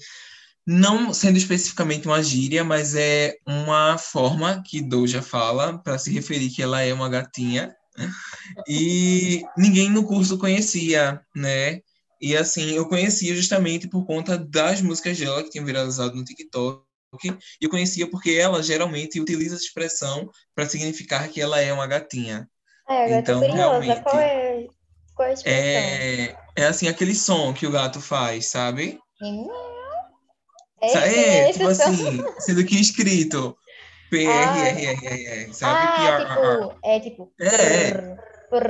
não 0.67 1.13
sendo 1.13 1.37
especificamente 1.37 2.07
uma 2.07 2.23
gíria, 2.23 2.65
mas 2.65 2.95
é 2.95 3.37
uma 3.47 3.99
forma 3.99 4.63
que 4.67 4.81
Doja 4.81 5.23
fala 5.23 5.79
para 5.79 5.99
se 5.99 6.11
referir 6.11 6.51
que 6.51 6.63
ela 6.63 6.81
é 6.81 6.93
uma 6.93 7.09
gatinha. 7.09 7.75
E 8.69 9.43
ninguém 9.57 9.91
no 9.91 10.05
curso 10.05 10.39
conhecia, 10.39 11.21
né? 11.35 11.81
E 12.21 12.37
assim, 12.37 12.73
eu 12.73 12.89
conhecia 12.89 13.35
justamente 13.35 13.89
por 13.89 14.07
conta 14.07 14.39
das 14.39 14.81
músicas 14.81 15.19
dela 15.19 15.43
que 15.43 15.51
tinham 15.51 15.67
viralizado 15.67 16.15
no 16.17 16.25
TikTok. 16.25 16.85
E 17.25 17.65
eu 17.65 17.71
conhecia 17.71 18.11
porque 18.11 18.33
ela 18.33 18.63
geralmente 18.63 19.21
utiliza 19.21 19.55
essa 19.55 19.65
expressão 19.65 20.31
para 20.55 20.69
significar 20.69 21.29
que 21.29 21.41
ela 21.41 21.61
é 21.61 21.73
uma 21.73 21.87
gatinha. 21.87 22.49
É, 22.89 23.19
então, 23.19 23.41
curiosa. 23.41 23.57
realmente. 23.57 24.03
Qual 24.03 24.19
é, 24.19 24.67
qual 25.15 25.29
é 25.29 25.31
a 25.31 25.35
expressão? 25.35 25.53
É, 25.53 26.37
é 26.57 26.67
assim, 26.67 26.89
aquele 26.89 27.15
som 27.15 27.53
que 27.53 27.67
o 27.67 27.71
gato 27.71 28.01
faz, 28.01 28.47
sabe? 28.47 28.99
É, 30.81 31.49
é, 31.49 31.53
tipo 31.53 31.69
assim, 31.69 32.23
sendo 32.39 32.65
que 32.65 32.79
escrito 32.79 33.57
P-R-R-R-R, 34.11 35.53
sabe? 35.55 35.81
Ah, 35.89 36.31
tipo, 36.37 36.79
é 36.85 37.01
tipo... 37.01 37.33
É, 37.41 38.17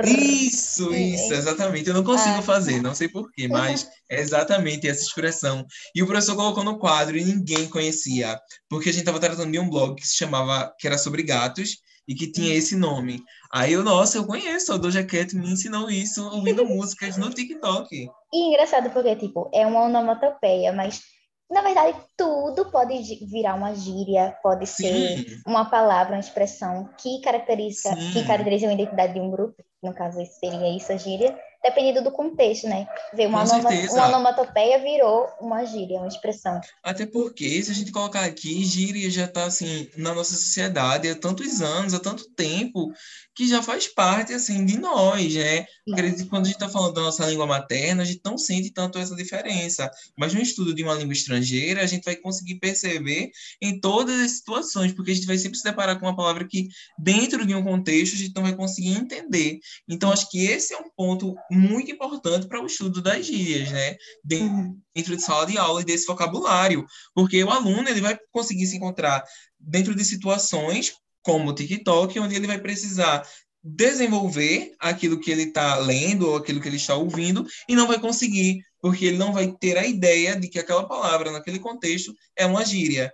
isso, 0.05 0.93
isso, 0.93 1.33
exatamente. 1.33 1.87
Eu 1.87 1.95
não 1.95 2.03
consigo 2.03 2.37
ah. 2.37 2.41
fazer, 2.41 2.81
não 2.81 2.95
sei 2.95 3.07
porquê, 3.07 3.47
mas 3.47 3.87
é 4.09 4.19
exatamente 4.19 4.87
essa 4.87 5.01
expressão. 5.01 5.65
E 5.93 6.01
o 6.01 6.07
professor 6.07 6.35
colocou 6.35 6.63
no 6.63 6.79
quadro 6.79 7.17
e 7.17 7.23
ninguém 7.23 7.69
conhecia, 7.69 8.39
porque 8.69 8.89
a 8.89 8.91
gente 8.91 9.01
estava 9.01 9.19
tratando 9.19 9.51
de 9.51 9.59
um 9.59 9.69
blog 9.69 9.95
que 9.95 10.07
se 10.07 10.15
chamava, 10.15 10.73
que 10.79 10.87
era 10.87 10.97
sobre 10.97 11.23
gatos 11.23 11.77
e 12.07 12.15
que 12.15 12.31
tinha 12.31 12.55
esse 12.55 12.75
nome. 12.75 13.21
Aí 13.51 13.73
eu, 13.73 13.83
nossa, 13.83 14.17
eu 14.17 14.25
conheço, 14.25 14.73
o 14.73 14.77
Doja 14.77 15.03
Cat 15.03 15.35
me 15.35 15.51
ensinou 15.51 15.89
isso 15.89 16.23
ouvindo 16.29 16.63
músicas 16.65 17.17
no 17.17 17.29
TikTok. 17.29 18.09
E 18.33 18.47
engraçado 18.47 18.89
porque, 18.91 19.15
tipo, 19.15 19.49
é 19.53 19.65
uma 19.65 19.83
onomatopeia, 19.83 20.71
mas 20.71 21.01
na 21.49 21.61
verdade, 21.61 21.97
tudo 22.17 22.69
pode 22.69 22.93
virar 23.25 23.55
uma 23.55 23.73
gíria, 23.73 24.37
pode 24.43 24.67
ser 24.67 25.25
uma 25.45 25.63
palavra, 25.69 26.15
uma 26.15 26.19
expressão 26.19 26.89
que 26.97 27.21
caracteriza, 27.21 27.95
que 28.11 28.25
caracteriza 28.25 28.67
uma 28.67 28.73
identidade 28.73 29.13
de 29.13 29.21
um 29.21 29.31
grupo, 29.31 29.55
no 29.81 29.93
caso 29.93 30.25
seria 30.25 30.75
isso 30.75 30.91
a 30.91 30.97
gíria, 30.97 31.37
dependendo 31.63 32.03
do 32.03 32.11
contexto, 32.11 32.67
né? 32.67 32.87
Ver 33.13 33.27
uma, 33.27 33.43
onoma, 33.43 33.69
uma 33.69 34.07
onomatopeia 34.07 34.79
virou 34.79 35.27
uma 35.41 35.65
gíria, 35.65 35.97
uma 35.97 36.07
expressão. 36.07 36.59
Até 36.83 37.05
porque, 37.05 37.61
se 37.63 37.71
a 37.71 37.73
gente 37.73 37.91
colocar 37.91 38.23
aqui, 38.23 38.63
gíria 38.63 39.09
já 39.09 39.25
está 39.25 39.45
assim, 39.45 39.89
na 39.97 40.13
nossa 40.13 40.33
sociedade 40.33 41.09
há 41.09 41.15
tantos 41.15 41.61
anos, 41.61 41.93
há 41.93 41.99
tanto 41.99 42.29
tempo, 42.31 42.91
que 43.35 43.47
já 43.47 43.61
faz 43.61 43.87
parte, 43.87 44.33
assim, 44.33 44.65
de 44.65 44.79
nós, 44.79 45.35
né? 45.35 45.67
Acredito 45.91 46.23
que 46.23 46.29
quando 46.29 46.45
a 46.45 46.47
gente 46.47 46.55
está 46.55 46.67
falando 46.67 46.93
da 46.93 47.01
nossa 47.01 47.25
língua 47.27 47.45
materna, 47.45 48.01
a 48.01 48.05
gente 48.05 48.21
não 48.25 48.35
sente 48.35 48.71
tanto 48.71 48.97
essa 48.97 49.15
diferença. 49.15 49.91
Mas 50.17 50.33
no 50.33 50.41
estudo 50.41 50.73
de 50.73 50.83
uma 50.83 50.95
língua 50.95 51.13
estrangeira, 51.13 51.83
a 51.83 51.85
gente 51.85 52.03
vai 52.03 52.15
conseguir 52.15 52.55
perceber 52.55 53.29
em 53.61 53.79
todas 53.79 54.19
as 54.19 54.31
situações, 54.31 54.91
porque 54.91 55.11
a 55.11 55.13
gente 55.13 55.27
vai 55.27 55.37
sempre 55.37 55.57
se 55.57 55.63
deparar 55.63 55.99
com 55.99 56.07
uma 56.07 56.15
palavra 56.15 56.47
que, 56.47 56.67
dentro 56.97 57.45
de 57.45 57.53
um 57.53 57.63
contexto, 57.63 58.15
a 58.15 58.17
gente 58.17 58.35
não 58.35 58.43
vai 58.43 58.55
conseguir 58.55 58.93
entender. 58.93 59.59
Então, 59.87 60.11
acho 60.11 60.29
que 60.31 60.45
esse 60.45 60.73
é 60.73 60.77
um 60.77 60.89
ponto 60.89 61.35
muito 61.51 61.91
importante 61.91 62.47
para 62.47 62.61
o 62.61 62.65
estudo 62.65 63.01
das 63.01 63.25
gírias, 63.25 63.71
né? 63.71 63.95
Uhum. 64.31 64.79
Dentro 64.95 65.15
de 65.15 65.21
sala 65.21 65.45
de 65.45 65.57
aula 65.57 65.81
e 65.81 65.85
desse 65.85 66.05
vocabulário, 66.05 66.85
porque 67.13 67.43
o 67.43 67.49
aluno 67.49 67.87
ele 67.87 68.01
vai 68.01 68.17
conseguir 68.31 68.67
se 68.67 68.77
encontrar 68.77 69.23
dentro 69.59 69.95
de 69.95 70.03
situações 70.03 70.93
como 71.23 71.49
o 71.49 71.53
TikTok, 71.55 72.19
onde 72.19 72.35
ele 72.35 72.47
vai 72.47 72.59
precisar 72.59 73.27
desenvolver 73.63 74.73
aquilo 74.79 75.19
que 75.19 75.29
ele 75.29 75.43
está 75.43 75.77
lendo 75.77 76.29
ou 76.29 76.37
aquilo 76.37 76.61
que 76.61 76.67
ele 76.69 76.77
está 76.77 76.95
ouvindo 76.95 77.45
e 77.67 77.75
não 77.75 77.87
vai 77.87 77.99
conseguir, 77.99 78.61
porque 78.79 79.05
ele 79.05 79.17
não 79.17 79.33
vai 79.33 79.51
ter 79.59 79.77
a 79.77 79.85
ideia 79.85 80.39
de 80.39 80.47
que 80.47 80.59
aquela 80.59 80.87
palavra 80.87 81.31
naquele 81.31 81.59
contexto 81.59 82.13
é 82.35 82.45
uma 82.45 82.63
gíria. 82.63 83.11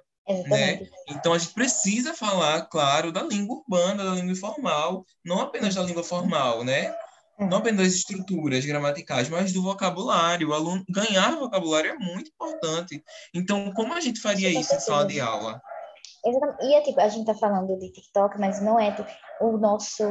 Né? 0.48 0.88
Então 1.10 1.34
a 1.34 1.38
gente 1.38 1.54
precisa 1.54 2.14
falar, 2.14 2.62
claro, 2.68 3.12
da 3.12 3.24
língua 3.24 3.58
urbana, 3.58 4.06
da 4.06 4.12
língua 4.12 4.32
informal, 4.32 5.06
não 5.24 5.42
apenas 5.42 5.76
da 5.76 5.84
língua 5.84 6.04
formal, 6.04 6.64
né? 6.64 6.94
É. 7.46 7.50
Não 7.50 7.58
apenas 7.58 7.86
das 7.86 7.94
estruturas 7.94 8.66
gramaticais, 8.66 9.30
mas 9.30 9.54
do 9.54 9.62
vocabulário. 9.62 10.50
O 10.50 10.54
aluno 10.54 10.84
ganhar 10.90 11.36
vocabulário 11.36 11.92
é 11.92 11.98
muito 11.98 12.30
importante. 12.30 13.04
Então, 13.34 13.72
como 13.74 13.94
a 13.94 14.00
gente 14.00 14.20
faria 14.20 14.50
isso 14.50 14.76
em 14.76 14.80
sala 14.80 15.06
de 15.06 15.20
aula? 15.20 15.62
Exatamente. 16.26 16.66
E 16.66 16.74
é 16.74 16.82
tipo, 16.82 17.00
a 17.00 17.08
gente 17.08 17.26
tá 17.26 17.36
falando 17.36 17.78
de 17.78 17.92
TikTok, 17.92 18.40
mas 18.40 18.62
não 18.62 18.80
é 18.80 18.92
tipo, 18.92 19.10
o 19.42 19.58
nosso 19.58 20.04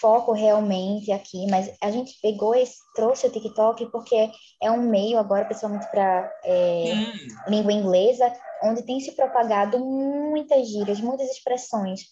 foco 0.00 0.32
realmente 0.32 1.10
aqui, 1.10 1.46
mas 1.50 1.72
a 1.80 1.90
gente 1.90 2.16
pegou 2.22 2.54
esse, 2.54 2.76
trouxe 2.94 3.26
o 3.26 3.30
TikTok 3.30 3.90
porque 3.90 4.30
é 4.62 4.70
um 4.70 4.88
meio 4.88 5.18
agora, 5.18 5.44
principalmente 5.44 5.90
para 5.90 6.32
é, 6.44 6.84
língua 7.48 7.72
inglesa, 7.72 8.32
onde 8.62 8.86
tem 8.86 9.00
se 9.00 9.12
propagado 9.12 9.80
muitas 9.80 10.68
gírias, 10.68 11.00
muitas 11.00 11.28
expressões 11.30 12.02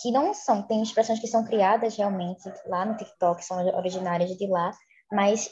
que 0.00 0.10
não 0.10 0.34
são, 0.34 0.62
tem 0.62 0.82
expressões 0.82 1.20
que 1.20 1.26
são 1.26 1.44
criadas 1.44 1.96
realmente 1.96 2.42
lá 2.66 2.84
no 2.84 2.96
TikTok, 2.96 3.44
são 3.44 3.64
originárias 3.76 4.30
de 4.36 4.46
lá, 4.46 4.70
mas 5.10 5.50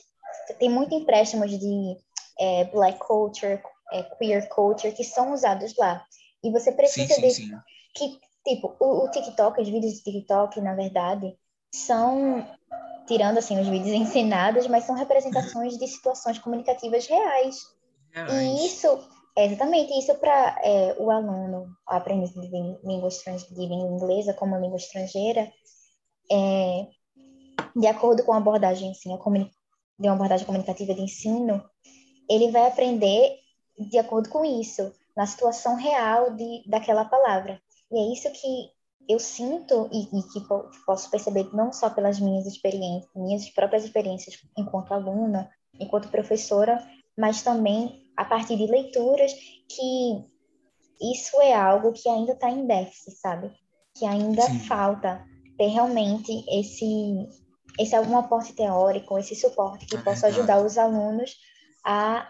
tem 0.58 0.68
muito 0.68 0.94
empréstimos 0.94 1.50
de 1.50 1.96
é, 2.38 2.64
black 2.64 2.98
culture, 2.98 3.62
é, 3.92 4.02
queer 4.02 4.48
culture 4.48 4.92
que 4.92 5.04
são 5.04 5.32
usados 5.32 5.74
lá. 5.76 6.04
E 6.42 6.50
você 6.50 6.72
precisa 6.72 7.14
sim, 7.14 7.20
sim, 7.20 7.28
de 7.28 7.30
sim. 7.30 7.50
que 7.94 8.20
tipo 8.46 8.76
o, 8.78 9.04
o, 9.04 9.10
TikTok, 9.10 9.60
os 9.60 9.68
vídeos 9.68 9.94
de 9.94 10.02
TikTok, 10.02 10.60
na 10.60 10.74
verdade, 10.74 11.34
são 11.74 12.46
tirando 13.06 13.38
assim 13.38 13.58
os 13.58 13.68
vídeos 13.68 13.92
ensinados, 13.96 14.66
mas 14.66 14.84
são 14.84 14.94
representações 14.94 15.78
de 15.78 15.86
situações 15.88 16.38
comunicativas 16.38 17.06
reais. 17.06 17.56
reais. 18.12 18.32
E 18.32 18.66
isso 18.66 19.08
exatamente 19.36 19.98
isso 19.98 20.14
para 20.16 20.60
é, 20.62 20.94
o 20.98 21.10
aluno 21.10 21.66
aprender 21.86 22.28
de 22.28 22.46
língua 22.84 23.08
de 23.08 23.66
língua 23.66 23.88
inglesa 23.88 24.32
como 24.34 24.56
língua 24.56 24.76
estrangeira, 24.76 25.52
é, 26.30 26.86
de 27.74 27.86
acordo 27.86 28.24
com 28.24 28.32
a 28.32 28.36
abordagem 28.36 28.90
a 28.90 29.50
de 29.98 30.08
uma 30.08 30.14
abordagem 30.14 30.46
comunicativa 30.46 30.94
de 30.94 31.02
ensino, 31.02 31.62
ele 32.28 32.50
vai 32.50 32.66
aprender 32.66 33.38
de 33.78 33.98
acordo 33.98 34.28
com 34.28 34.44
isso, 34.44 34.92
na 35.16 35.26
situação 35.26 35.76
real 35.76 36.34
de, 36.34 36.62
daquela 36.66 37.04
palavra. 37.04 37.60
E 37.90 37.98
é 37.98 38.12
isso 38.12 38.30
que 38.30 38.70
eu 39.08 39.18
sinto 39.18 39.88
e, 39.92 40.18
e 40.18 40.22
que 40.32 40.40
posso 40.86 41.10
perceber 41.10 41.48
não 41.52 41.72
só 41.72 41.90
pelas 41.90 42.18
minhas 42.18 42.46
experiências, 42.46 43.10
minhas 43.14 43.48
próprias 43.50 43.84
experiências 43.84 44.38
enquanto 44.56 44.94
aluna, 44.94 45.50
enquanto 45.78 46.08
professora, 46.08 46.84
mas 47.16 47.42
também 47.42 48.02
a 48.16 48.25
partir 48.25 48.56
de 48.56 48.66
leituras 48.66 49.33
que 49.68 50.25
isso 51.00 51.40
é 51.40 51.54
algo 51.54 51.92
que 51.92 52.09
ainda 52.09 52.33
está 52.33 52.50
em 52.50 52.66
déficit, 52.66 53.16
sabe? 53.16 53.52
Que 53.97 54.04
ainda 54.04 54.42
Sim. 54.42 54.61
falta 54.61 55.25
ter 55.56 55.68
realmente 55.68 56.44
esse 56.49 57.28
esse 57.78 57.97
algum 57.97 58.16
aporte 58.16 58.52
teórico, 58.52 59.18
esse 59.18 59.35
suporte 59.35 59.87
que 59.87 59.97
é 59.97 60.00
possa 60.00 60.28
ajudar 60.28 60.64
os 60.64 60.78
alunos 60.78 61.35
a 61.85 62.28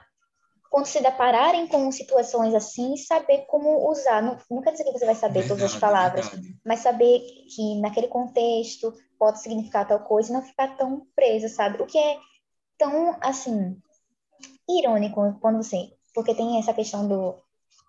quando 0.70 0.86
se 0.86 1.00
depararem 1.00 1.68
com 1.68 1.92
situações 1.92 2.52
assim, 2.52 2.96
saber 2.96 3.44
como 3.46 3.88
usar. 3.88 4.20
Não, 4.20 4.36
não 4.50 4.60
quer 4.60 4.72
dizer 4.72 4.82
que 4.82 4.90
você 4.90 5.06
vai 5.06 5.14
saber 5.14 5.40
verdade, 5.40 5.60
todas 5.60 5.72
as 5.72 5.80
palavras, 5.80 6.28
verdade. 6.28 6.56
mas 6.64 6.80
saber 6.80 7.20
que 7.54 7.80
naquele 7.80 8.08
contexto 8.08 8.92
pode 9.16 9.40
significar 9.40 9.86
tal 9.86 10.00
coisa 10.00 10.30
e 10.30 10.32
não 10.32 10.42
ficar 10.42 10.76
tão 10.76 11.06
preso, 11.14 11.48
sabe? 11.48 11.80
O 11.80 11.86
que 11.86 11.96
é 11.96 12.18
tão, 12.76 13.16
assim, 13.20 13.76
irônico 14.68 15.38
quando 15.40 15.62
você... 15.62 15.90
Porque 16.14 16.34
tem 16.34 16.58
essa 16.58 16.72
questão 16.72 17.08
do, 17.08 17.34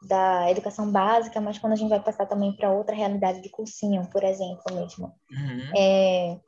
da 0.08 0.50
educação 0.50 0.92
básica, 0.92 1.40
mas 1.40 1.60
quando 1.60 1.74
a 1.74 1.76
gente 1.76 1.90
vai 1.90 2.00
passar 2.00 2.26
também 2.26 2.56
para 2.56 2.72
outra 2.72 2.96
realidade 2.96 3.42
de 3.42 3.50
cursinho, 3.50 4.08
por 4.12 4.24
exemplo, 4.24 4.64
mesmo. 4.74 5.14
Uhum. 5.32 5.72
É, 5.78 6.40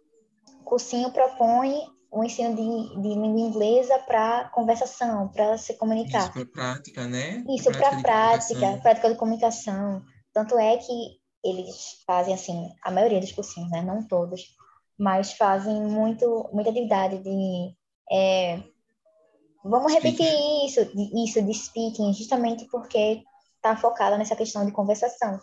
cursinho 0.64 1.12
propõe 1.12 1.82
o 2.12 2.24
ensino 2.24 2.56
de, 2.56 3.02
de 3.02 3.10
língua 3.10 3.42
inglesa 3.42 4.00
para 4.00 4.50
conversação, 4.50 5.28
para 5.30 5.58
se 5.58 5.76
comunicar. 5.76 6.24
Isso 6.24 6.32
para 6.32 6.46
prática, 6.46 7.08
né? 7.08 7.44
Isso 7.50 7.72
para 7.72 8.02
prática, 8.02 8.80
prática 8.82 9.10
de 9.10 9.16
comunicação. 9.16 10.02
Tanto 10.34 10.58
é 10.58 10.78
que 10.78 11.20
eles 11.44 12.02
fazem, 12.06 12.34
assim, 12.34 12.70
a 12.84 12.90
maioria 12.90 13.20
dos 13.20 13.32
cursinhos, 13.32 13.70
né? 13.70 13.82
Não 13.82 14.08
todos, 14.08 14.42
mas 14.98 15.34
fazem 15.34 15.80
muito, 15.82 16.50
muita 16.54 16.70
atividade 16.70 17.20
de... 17.20 17.76
É, 18.12 18.64
vamos 19.70 19.94
repetir 19.94 20.28
isso, 20.66 20.82
isso 21.26 21.42
de 21.42 21.54
speaking, 21.54 22.14
justamente 22.14 22.66
porque 22.66 23.24
está 23.56 23.76
focada 23.76 24.18
nessa 24.18 24.36
questão 24.36 24.66
de 24.66 24.72
conversação. 24.72 25.40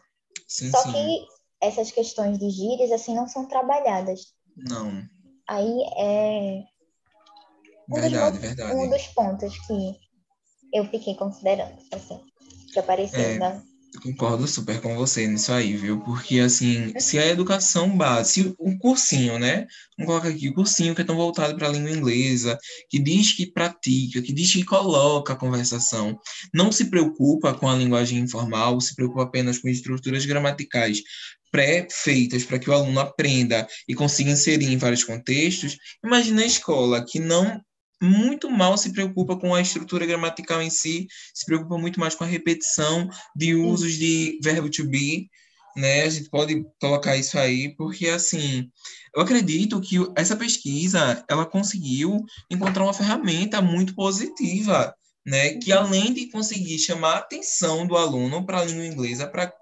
Sim, 0.49 0.71
Só 0.71 0.83
sim. 0.83 0.93
que 0.93 1.27
essas 1.61 1.91
questões 1.91 2.39
de 2.39 2.51
gírias, 2.51 2.93
assim, 2.93 3.15
não 3.15 3.27
são 3.27 3.47
trabalhadas. 3.47 4.35
Não. 4.57 5.03
Aí 5.49 5.83
é... 5.97 6.65
Um 7.89 8.01
verdade, 8.01 8.39
dos, 8.39 8.41
verdade. 8.41 8.75
Um 8.75 8.89
dos 8.89 9.07
pontos 9.09 9.59
que 9.67 9.99
eu 10.73 10.85
fiquei 10.87 11.15
considerando, 11.15 11.79
assim, 11.93 12.21
que 12.73 12.79
apareceu 12.79 13.21
é. 13.21 13.39
na 13.39 13.63
Concordo 14.05 14.47
super 14.47 14.83
com 14.83 14.95
você 14.97 15.27
nisso 15.27 15.51
aí, 15.51 15.75
viu? 15.75 15.99
Porque, 15.99 16.39
assim, 16.39 16.93
se 17.01 17.19
a 17.19 17.27
educação 17.27 17.97
base, 17.97 18.55
o 18.59 18.77
cursinho, 18.77 19.39
né? 19.39 19.67
Vamos 19.97 20.13
colocar 20.13 20.29
aqui 20.29 20.51
o 20.51 20.55
cursinho 20.55 20.95
que 20.95 21.01
é 21.01 21.05
tão 21.05 21.17
voltado 21.17 21.57
para 21.57 21.69
a 21.69 21.73
língua 21.73 21.91
inglesa, 21.91 22.59
que 22.91 22.99
diz 22.99 23.35
que 23.35 23.51
pratica, 23.51 24.21
que 24.21 24.31
diz 24.31 24.53
que 24.53 24.63
coloca 24.63 25.33
a 25.33 25.37
conversação, 25.37 26.21
não 26.53 26.71
se 26.71 26.91
preocupa 26.91 27.55
com 27.55 27.67
a 27.67 27.75
linguagem 27.75 28.19
informal, 28.19 28.79
se 28.79 28.95
preocupa 28.95 29.23
apenas 29.23 29.57
com 29.57 29.71
estruturas 29.71 30.27
gramaticais 30.27 31.01
pré-feitas 31.51 32.45
para 32.45 32.59
que 32.59 32.69
o 32.69 32.75
aluno 32.75 33.01
aprenda 33.01 33.67
e 33.89 33.95
consiga 33.95 34.33
inserir 34.33 34.71
em 34.71 34.77
vários 34.77 35.03
contextos. 35.03 35.79
Imagina 36.05 36.43
a 36.43 36.47
escola 36.47 37.03
que 37.03 37.19
não 37.19 37.59
muito 38.03 38.51
mal 38.51 38.77
se 38.77 38.93
preocupa 38.93 39.37
com 39.37 39.55
a 39.55 39.61
estrutura 39.61 40.07
gramatical 40.07 40.61
em 40.61 40.71
si, 40.71 41.07
se 41.35 41.45
preocupa 41.47 41.79
muito 41.79 41.99
mais 41.99 42.15
com 42.15 42.25
a 42.25 42.27
repetição 42.27 43.09
de 43.35 43.55
usos 43.55 43.95
de 43.95 44.39
verbo 44.43 44.71
to 44.71 44.85
be, 44.87 45.29
né? 45.77 46.03
A 46.03 46.09
gente 46.09 46.29
pode 46.31 46.65
colocar 46.81 47.17
isso 47.17 47.39
aí, 47.39 47.75
porque 47.77 48.09
assim, 48.09 48.71
eu 49.15 49.23
acredito 49.23 49.81
que 49.81 49.97
essa 50.17 50.37
pesquisa 50.37 51.25
ela 51.29 51.47
conseguiu 51.47 52.25
encontrar 52.51 52.85
uma 52.85 52.95
ferramenta 52.95 53.61
muito 53.61 53.95
positiva, 53.95 54.95
né? 55.27 55.55
Que 55.55 55.73
além 55.73 56.13
de 56.13 56.31
conseguir 56.31 56.79
chamar 56.79 57.15
a 57.15 57.19
atenção 57.19 57.87
do 57.87 57.97
aluno 57.97 58.45
para 58.45 58.61
a 58.61 58.65
língua 58.65 58.87
inglesa, 58.87 59.27
para 59.27 59.53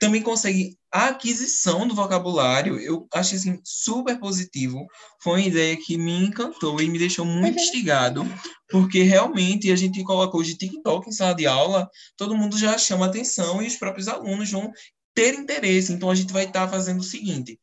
também 0.00 0.22
consegue 0.22 0.76
a 0.90 1.08
aquisição 1.08 1.86
do 1.86 1.94
vocabulário, 1.94 2.80
eu 2.80 3.06
achei 3.14 3.38
assim, 3.38 3.60
super 3.62 4.18
positivo. 4.18 4.86
Foi 5.22 5.34
uma 5.34 5.46
ideia 5.46 5.76
que 5.76 5.96
me 5.96 6.24
encantou 6.24 6.80
e 6.80 6.88
me 6.88 6.98
deixou 6.98 7.24
muito 7.24 7.58
uhum. 7.58 7.62
instigado, 7.62 8.26
porque 8.68 9.02
realmente 9.02 9.70
a 9.70 9.76
gente 9.76 10.02
colocou 10.02 10.42
de 10.42 10.56
TikTok 10.56 11.08
em 11.08 11.12
sala 11.12 11.34
de 11.34 11.46
aula, 11.46 11.88
todo 12.16 12.36
mundo 12.36 12.58
já 12.58 12.76
chama 12.78 13.06
atenção 13.06 13.62
e 13.62 13.66
os 13.66 13.76
próprios 13.76 14.08
alunos 14.08 14.50
vão 14.50 14.72
ter 15.14 15.34
interesse. 15.34 15.92
Então 15.92 16.10
a 16.10 16.14
gente 16.14 16.32
vai 16.32 16.44
estar 16.44 16.66
tá 16.66 16.68
fazendo 16.68 17.00
o 17.00 17.04
seguinte: 17.04 17.60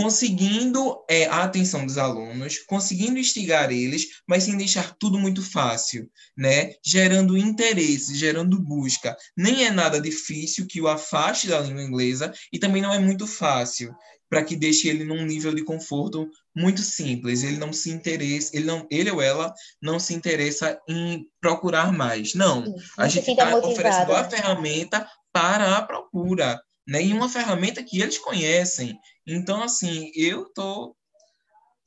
conseguindo 0.00 1.04
é, 1.10 1.26
a 1.26 1.44
atenção 1.44 1.84
dos 1.84 1.98
alunos, 1.98 2.58
conseguindo 2.60 3.18
instigar 3.18 3.70
eles, 3.70 4.06
mas 4.26 4.44
sem 4.44 4.56
deixar 4.56 4.96
tudo 4.98 5.18
muito 5.18 5.42
fácil, 5.42 6.10
né? 6.34 6.72
Gerando 6.82 7.36
interesse, 7.36 8.14
gerando 8.14 8.58
busca. 8.58 9.14
Nem 9.36 9.66
é 9.66 9.70
nada 9.70 10.00
difícil 10.00 10.66
que 10.66 10.80
o 10.80 10.88
afaste 10.88 11.48
da 11.48 11.60
língua 11.60 11.82
inglesa 11.82 12.32
e 12.50 12.58
também 12.58 12.80
não 12.80 12.94
é 12.94 12.98
muito 12.98 13.26
fácil 13.26 13.94
para 14.30 14.42
que 14.42 14.56
deixe 14.56 14.88
ele 14.88 15.04
num 15.04 15.22
nível 15.26 15.54
de 15.54 15.64
conforto 15.64 16.26
muito 16.56 16.80
simples. 16.80 17.42
Ele 17.42 17.58
não 17.58 17.70
se 17.70 17.90
interessa, 17.90 18.56
ele 18.56 18.64
não, 18.64 18.86
ele 18.90 19.10
ou 19.10 19.20
ela 19.20 19.52
não 19.82 20.00
se 20.00 20.14
interessa 20.14 20.80
em 20.88 21.26
procurar 21.42 21.92
mais. 21.92 22.32
Não, 22.32 22.64
a 22.96 23.06
gente 23.06 23.30
está 23.30 23.54
oferecendo 23.54 24.12
a 24.12 24.24
ferramenta 24.24 25.06
para 25.30 25.76
a 25.76 25.82
procura 25.82 26.58
né, 26.90 27.00
em 27.00 27.12
uma 27.12 27.28
ferramenta 27.28 27.84
que 27.84 28.00
eles 28.00 28.18
conhecem. 28.18 28.98
Então, 29.24 29.62
assim, 29.62 30.10
eu 30.12 30.42
estou 30.42 30.96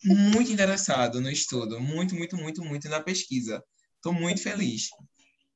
muito 0.05 0.49
interessado 0.49 1.19
no 1.19 1.29
estudo, 1.29 1.77
muito, 1.81 2.15
muito, 2.15 2.37
muito, 2.37 2.63
muito 2.63 2.87
na 2.87 3.01
pesquisa. 3.01 3.61
Estou 3.97 4.13
muito 4.13 4.41
feliz. 4.41 4.87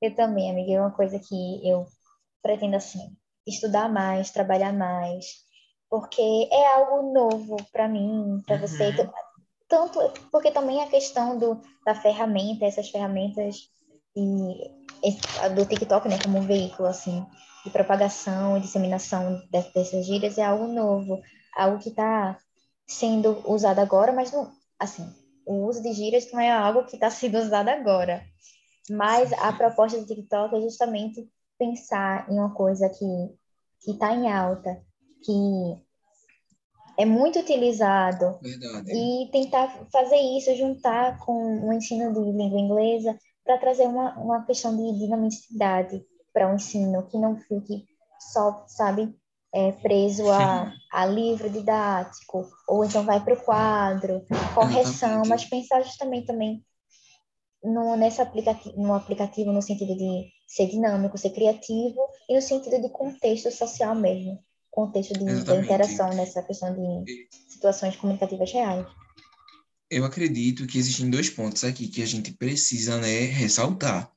Eu 0.01 0.13
também, 0.13 0.51
amiga, 0.51 0.73
é 0.73 0.81
uma 0.81 0.91
coisa 0.91 1.17
que 1.17 1.65
eu 1.65 1.87
pretendo, 2.43 2.75
assim, 2.75 2.99
estudar 3.47 3.89
mais, 3.89 4.31
trabalhar 4.31 4.73
mais, 4.73 5.25
porque 5.89 6.21
é 6.51 6.73
algo 6.73 7.13
novo 7.13 7.55
para 7.71 7.87
mim, 7.87 8.41
para 8.45 8.55
uhum. 8.55 8.61
você. 8.61 9.09
Tanto, 9.69 9.99
porque 10.29 10.51
também 10.51 10.83
a 10.83 10.89
questão 10.89 11.39
do, 11.39 11.61
da 11.85 11.95
ferramenta, 11.95 12.65
essas 12.65 12.89
ferramentas 12.89 13.55
e 14.13 14.76
do 15.55 15.65
TikTok, 15.65 16.07
né, 16.07 16.19
como 16.21 16.39
um 16.39 16.45
veículo, 16.45 16.87
assim, 16.87 17.25
de 17.63 17.69
propagação 17.69 18.57
e 18.57 18.61
disseminação 18.61 19.41
dessas 19.51 20.05
gírias 20.05 20.37
é 20.37 20.43
algo 20.43 20.67
novo, 20.67 21.21
algo 21.55 21.79
que 21.79 21.89
está 21.89 22.37
sendo 22.85 23.43
usado 23.45 23.79
agora, 23.79 24.11
mas 24.11 24.31
não, 24.31 24.51
assim, 24.79 25.07
o 25.45 25.65
uso 25.67 25.81
de 25.81 25.93
gírias 25.93 26.31
não 26.31 26.39
é 26.39 26.51
algo 26.51 26.85
que 26.85 26.95
está 26.95 27.09
sendo 27.09 27.37
usado 27.37 27.69
agora. 27.69 28.23
Mas 28.89 29.33
a 29.33 29.51
proposta 29.51 29.99
do 29.99 30.05
TikTok 30.05 30.55
é 30.55 30.61
justamente 30.61 31.29
pensar 31.57 32.29
em 32.29 32.39
uma 32.39 32.53
coisa 32.53 32.89
que 32.89 33.05
que 33.83 33.91
está 33.91 34.13
em 34.13 34.31
alta, 34.31 34.81
que 35.23 35.33
é 36.97 37.05
muito 37.05 37.39
utilizado 37.39 38.39
Verdade. 38.41 38.91
e 38.91 39.29
tentar 39.31 39.87
fazer 39.91 40.17
isso 40.17 40.55
juntar 40.55 41.17
com 41.19 41.67
o 41.67 41.71
ensino 41.71 42.11
de 42.11 42.31
língua 42.31 42.59
inglesa 42.59 43.17
para 43.47 43.57
trazer 43.57 43.87
uma, 43.87 44.13
uma 44.19 44.45
questão 44.45 44.75
de 44.75 44.99
dinamicidade 44.99 46.05
para 46.33 46.47
o 46.47 46.51
um 46.51 46.55
ensino, 46.55 47.07
que 47.07 47.17
não 47.17 47.37
fique 47.37 47.85
só, 48.19 48.65
sabe, 48.67 49.15
é, 49.53 49.71
preso 49.71 50.29
a, 50.29 50.71
a 50.91 51.05
livro 51.05 51.49
didático, 51.49 52.45
ou 52.67 52.83
então 52.83 53.03
vai 53.03 53.23
para 53.23 53.33
o 53.33 53.41
quadro, 53.41 54.23
correção, 54.53 55.23
mas 55.25 55.45
pensar 55.45 55.81
justamente 55.81 56.27
também 56.27 56.61
no, 57.63 57.95
nesse 57.95 58.21
aplicativo, 58.21 58.79
no 58.79 58.93
aplicativo 58.93 59.53
no 59.53 59.61
sentido 59.61 59.95
de 59.95 60.27
ser 60.45 60.67
dinâmico, 60.67 61.17
ser 61.17 61.29
criativo, 61.31 61.99
e 62.29 62.35
no 62.35 62.41
sentido 62.41 62.81
de 62.81 62.89
contexto 62.89 63.49
social 63.49 63.95
mesmo, 63.95 64.37
contexto 64.69 65.13
de, 65.13 65.43
da 65.45 65.55
interação 65.55 66.09
nessa 66.09 66.43
questão 66.43 66.75
de 66.75 67.27
situações 67.49 67.95
comunicativas 67.95 68.51
reais. 68.51 68.85
Eu 69.89 70.03
acredito 70.03 70.67
que 70.67 70.77
existem 70.77 71.09
dois 71.09 71.29
pontos 71.29 71.63
aqui 71.63 71.87
que 71.87 72.01
a 72.01 72.05
gente 72.05 72.33
precisa 72.33 72.97
né, 72.97 73.21
ressaltar. 73.21 74.11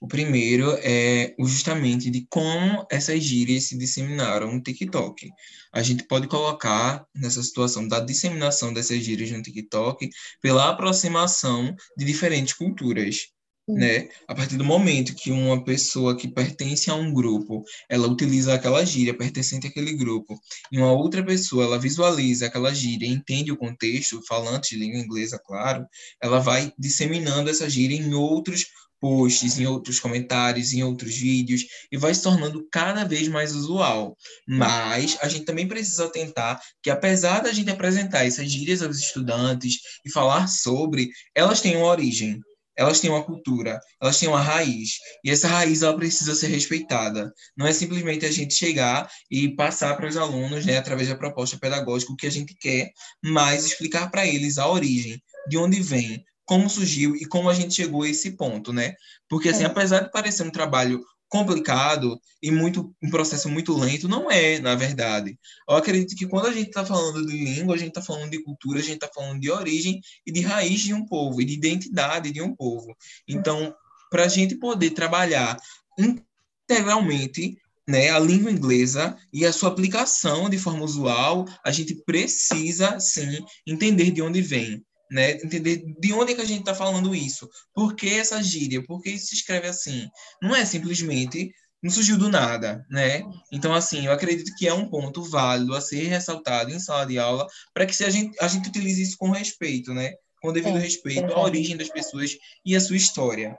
O 0.00 0.06
primeiro 0.06 0.76
é 0.82 1.34
justamente 1.38 2.10
de 2.10 2.26
como 2.30 2.86
essas 2.90 3.22
gírias 3.24 3.64
se 3.64 3.76
disseminaram 3.76 4.52
no 4.52 4.62
TikTok. 4.62 5.30
A 5.72 5.82
gente 5.82 6.04
pode 6.04 6.28
colocar 6.28 7.04
nessa 7.14 7.42
situação 7.42 7.88
da 7.88 7.98
disseminação 7.98 8.72
dessas 8.72 9.02
gírias 9.02 9.30
no 9.30 9.42
TikTok 9.42 10.08
pela 10.40 10.70
aproximação 10.70 11.74
de 11.96 12.04
diferentes 12.04 12.52
culturas. 12.52 13.28
Né? 13.68 14.08
A 14.28 14.34
partir 14.34 14.56
do 14.56 14.64
momento 14.64 15.14
que 15.14 15.32
uma 15.32 15.64
pessoa 15.64 16.16
que 16.16 16.28
pertence 16.28 16.88
a 16.88 16.94
um 16.94 17.12
grupo, 17.12 17.64
ela 17.88 18.06
utiliza 18.06 18.54
aquela 18.54 18.84
gíria 18.84 19.16
pertencente 19.16 19.66
àquele 19.66 19.92
grupo, 19.94 20.40
e 20.70 20.78
uma 20.78 20.92
outra 20.92 21.24
pessoa, 21.24 21.64
ela 21.64 21.78
visualiza 21.78 22.46
aquela 22.46 22.72
gíria, 22.72 23.08
entende 23.08 23.50
o 23.50 23.56
contexto, 23.56 24.22
falante 24.28 24.76
de 24.76 24.80
língua 24.80 25.00
inglesa, 25.00 25.40
claro, 25.44 25.84
ela 26.22 26.38
vai 26.38 26.72
disseminando 26.78 27.50
essa 27.50 27.68
gíria 27.68 27.96
em 27.96 28.14
outros 28.14 28.66
posts, 29.00 29.58
em 29.58 29.66
outros 29.66 30.00
comentários, 30.00 30.72
em 30.72 30.82
outros 30.82 31.16
vídeos, 31.16 31.64
e 31.90 31.96
vai 31.96 32.14
se 32.14 32.22
tornando 32.22 32.66
cada 32.70 33.04
vez 33.04 33.28
mais 33.28 33.54
usual. 33.54 34.16
Mas 34.46 35.18
a 35.20 35.28
gente 35.28 35.44
também 35.44 35.68
precisa 35.68 36.08
tentar 36.10 36.60
que, 36.82 36.90
apesar 36.90 37.40
da 37.40 37.52
gente 37.52 37.70
apresentar 37.70 38.24
essas 38.24 38.50
gírias 38.50 38.82
aos 38.82 38.98
estudantes 38.98 39.80
e 40.04 40.10
falar 40.10 40.46
sobre, 40.48 41.10
elas 41.34 41.60
têm 41.60 41.76
uma 41.76 41.86
origem, 41.86 42.40
elas 42.76 43.00
têm 43.00 43.10
uma 43.10 43.24
cultura, 43.24 43.80
elas 44.00 44.18
têm 44.18 44.28
uma 44.28 44.40
raiz, 44.40 44.98
e 45.24 45.30
essa 45.30 45.48
raiz 45.48 45.82
ela 45.82 45.96
precisa 45.96 46.34
ser 46.34 46.48
respeitada. 46.48 47.32
Não 47.56 47.66
é 47.66 47.72
simplesmente 47.72 48.26
a 48.26 48.30
gente 48.30 48.54
chegar 48.54 49.08
e 49.30 49.54
passar 49.54 49.96
para 49.96 50.08
os 50.08 50.16
alunos, 50.16 50.66
né, 50.66 50.76
através 50.76 51.08
da 51.08 51.16
proposta 51.16 51.58
pedagógica, 51.58 52.12
o 52.12 52.16
que 52.16 52.26
a 52.26 52.30
gente 52.30 52.54
quer, 52.58 52.90
mas 53.24 53.64
explicar 53.64 54.10
para 54.10 54.26
eles 54.26 54.58
a 54.58 54.68
origem, 54.68 55.20
de 55.48 55.56
onde 55.56 55.80
vem, 55.80 56.24
como 56.44 56.70
surgiu 56.70 57.16
e 57.16 57.26
como 57.26 57.50
a 57.50 57.54
gente 57.54 57.74
chegou 57.74 58.02
a 58.02 58.08
esse 58.08 58.36
ponto, 58.36 58.72
né? 58.72 58.94
Porque, 59.28 59.48
assim, 59.48 59.64
é. 59.64 59.66
apesar 59.66 60.00
de 60.00 60.12
parecer 60.12 60.44
um 60.44 60.50
trabalho 60.50 61.02
complicado 61.28 62.20
e 62.42 62.50
muito 62.50 62.94
um 63.02 63.10
processo 63.10 63.48
muito 63.48 63.76
lento, 63.76 64.08
não 64.08 64.30
é, 64.30 64.58
na 64.58 64.74
verdade. 64.74 65.38
Eu 65.68 65.76
acredito 65.76 66.14
que 66.14 66.26
quando 66.26 66.46
a 66.46 66.52
gente 66.52 66.68
está 66.68 66.84
falando 66.84 67.26
de 67.26 67.32
língua, 67.32 67.74
a 67.74 67.78
gente 67.78 67.88
está 67.88 68.02
falando 68.02 68.30
de 68.30 68.42
cultura, 68.42 68.78
a 68.78 68.82
gente 68.82 68.94
está 68.94 69.10
falando 69.12 69.40
de 69.40 69.50
origem 69.50 70.00
e 70.26 70.32
de 70.32 70.40
raiz 70.40 70.80
de 70.80 70.94
um 70.94 71.04
povo, 71.04 71.40
e 71.40 71.44
de 71.44 71.54
identidade 71.54 72.30
de 72.30 72.40
um 72.40 72.54
povo. 72.54 72.96
Então, 73.26 73.74
para 74.10 74.24
a 74.24 74.28
gente 74.28 74.54
poder 74.56 74.90
trabalhar 74.90 75.56
integralmente 75.98 77.58
né, 77.88 78.10
a 78.10 78.18
língua 78.18 78.50
inglesa 78.50 79.16
e 79.32 79.46
a 79.46 79.52
sua 79.52 79.68
aplicação 79.68 80.48
de 80.48 80.58
forma 80.58 80.84
usual, 80.84 81.44
a 81.64 81.70
gente 81.70 81.94
precisa, 82.04 82.98
sim, 82.98 83.44
entender 83.66 84.10
de 84.10 84.22
onde 84.22 84.42
vem 84.42 84.84
né? 85.10 85.32
Entender 85.32 85.84
de 85.98 86.12
onde 86.12 86.32
é 86.32 86.34
que 86.34 86.40
a 86.42 86.46
gente 86.46 86.60
está 86.60 86.74
falando 86.74 87.14
isso. 87.14 87.48
Por 87.74 87.94
que 87.94 88.08
essa 88.08 88.42
gíria? 88.42 88.84
Por 88.84 89.00
que 89.02 89.10
isso 89.10 89.26
se 89.26 89.34
escreve 89.36 89.68
assim? 89.68 90.08
Não 90.42 90.54
é 90.54 90.64
simplesmente 90.64 91.52
não 91.82 91.90
surgiu 91.90 92.18
do 92.18 92.28
nada, 92.28 92.84
né? 92.90 93.22
Então, 93.52 93.72
assim, 93.74 94.06
eu 94.06 94.12
acredito 94.12 94.54
que 94.56 94.66
é 94.66 94.74
um 94.74 94.88
ponto 94.88 95.22
válido 95.22 95.74
a 95.74 95.80
ser 95.80 96.04
ressaltado 96.08 96.72
em 96.72 96.80
sala 96.80 97.06
de 97.06 97.18
aula 97.18 97.46
para 97.72 97.86
que 97.86 98.02
a 98.02 98.10
gente, 98.10 98.36
a 98.40 98.48
gente 98.48 98.68
utilize 98.68 99.00
isso 99.00 99.16
com 99.18 99.30
respeito, 99.30 99.92
né? 99.92 100.14
Com 100.42 100.52
devido 100.52 100.78
é, 100.78 100.80
respeito 100.80 101.32
à 101.32 101.40
origem 101.40 101.76
das 101.76 101.88
pessoas 101.88 102.36
e 102.64 102.74
à 102.74 102.80
sua 102.80 102.96
história. 102.96 103.56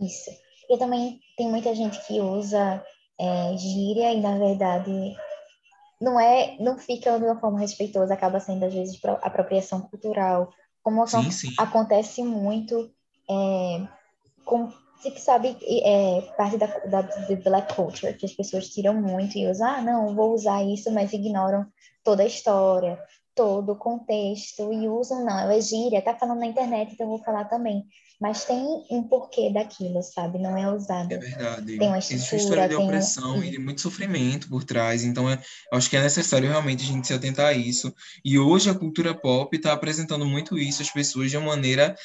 Isso. 0.00 0.30
E 0.70 0.78
também 0.78 1.20
tem 1.36 1.48
muita 1.48 1.74
gente 1.74 1.98
que 2.06 2.20
usa 2.20 2.82
é, 3.20 3.56
gíria 3.56 4.12
e, 4.12 4.20
na 4.20 4.38
verdade, 4.38 5.14
não 6.04 6.20
é, 6.20 6.56
não 6.60 6.78
fica 6.78 7.18
de 7.18 7.24
uma 7.24 7.40
forma 7.40 7.58
respeitosa, 7.58 8.14
acaba 8.14 8.38
sendo, 8.38 8.64
às 8.64 8.74
vezes, 8.74 9.00
apropriação 9.22 9.80
cultural, 9.80 10.52
como 10.82 11.06
sim, 11.06 11.30
sim. 11.30 11.54
acontece 11.58 12.22
muito 12.22 12.90
é, 13.28 13.88
com 14.44 14.70
que 15.02 15.20
sabe, 15.20 15.56
é 15.62 16.22
parte 16.36 16.56
da, 16.56 16.66
da 16.66 17.02
black 17.44 17.74
culture, 17.74 18.14
que 18.14 18.24
as 18.24 18.32
pessoas 18.32 18.68
tiram 18.68 18.94
muito 18.94 19.36
e 19.36 19.46
usam, 19.46 19.68
ah, 19.68 19.82
não, 19.82 20.14
vou 20.14 20.32
usar 20.32 20.62
isso, 20.62 20.90
mas 20.90 21.12
ignoram 21.12 21.66
toda 22.02 22.22
a 22.22 22.26
história, 22.26 22.98
todo 23.34 23.72
o 23.72 23.76
contexto 23.76 24.72
e 24.72 24.88
usam, 24.88 25.24
não, 25.24 25.50
é 25.50 25.60
gíria, 25.60 26.02
tá 26.02 26.14
falando 26.14 26.40
na 26.40 26.46
internet, 26.46 26.92
então 26.92 27.06
eu 27.06 27.10
vou 27.10 27.24
falar 27.24 27.44
também. 27.46 27.84
Mas 28.20 28.44
tem 28.44 28.84
um 28.90 29.02
porquê 29.02 29.50
daquilo, 29.52 30.00
sabe? 30.02 30.38
Não 30.38 30.56
é 30.56 30.72
usado. 30.72 31.12
É 31.12 31.18
verdade. 31.18 31.76
Tem 31.76 31.88
uma 31.88 31.98
Existe 31.98 32.32
uma 32.32 32.40
história 32.40 32.68
de 32.68 32.76
opressão 32.76 33.38
um... 33.38 33.44
e 33.44 33.50
de 33.50 33.58
muito 33.58 33.80
sofrimento 33.80 34.48
por 34.48 34.62
trás, 34.62 35.02
então 35.04 35.28
é, 35.28 35.38
acho 35.72 35.90
que 35.90 35.96
é 35.96 36.02
necessário 36.02 36.48
realmente 36.48 36.84
a 36.84 36.86
gente 36.86 37.06
se 37.06 37.12
atentar 37.12 37.46
a 37.46 37.52
isso. 37.52 37.92
E 38.24 38.38
hoje 38.38 38.70
a 38.70 38.74
cultura 38.74 39.14
pop 39.14 39.54
está 39.56 39.72
apresentando 39.72 40.24
muito 40.24 40.56
isso 40.56 40.80
às 40.80 40.90
pessoas 40.90 41.30
de 41.30 41.36
uma 41.36 41.48
maneira 41.48 41.96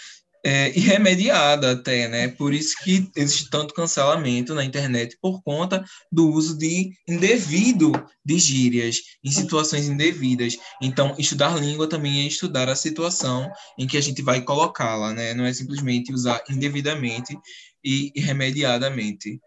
é, 0.44 0.70
irremediada 0.70 1.74
até, 1.74 2.08
né? 2.08 2.28
Por 2.30 2.54
isso 2.54 2.76
que 2.84 3.12
existe 3.16 3.50
tanto 3.50 3.74
cancelamento 3.74 4.54
na 4.56 4.64
internet 4.64 5.18
por 5.22 5.42
conta 5.44 5.84
do 6.12 6.30
uso 6.32 6.58
de 6.58 6.92
indevido 7.08 7.92
de 8.24 8.40
gírias 8.40 8.98
em 9.24 9.32
situações 9.32 9.88
indevidas. 9.88 10.58
Então, 10.82 11.16
estudar 11.18 11.60
língua 11.60 11.88
também 11.88 12.22
é 12.22 12.28
estudar 12.28 12.70
a 12.70 12.76
situação 12.76 13.52
em 13.78 13.88
que 13.88 13.98
a 13.98 14.02
gente 14.02 14.22
vai 14.22 14.42
colocá-la, 14.42 15.14
né? 15.14 15.34
Não 15.34 15.46
é 15.46 15.54
simplesmente 15.54 16.14
usar 16.14 16.42
indevidamente 16.50 17.38
e 17.84 18.12
irremediadamente. 18.16 19.40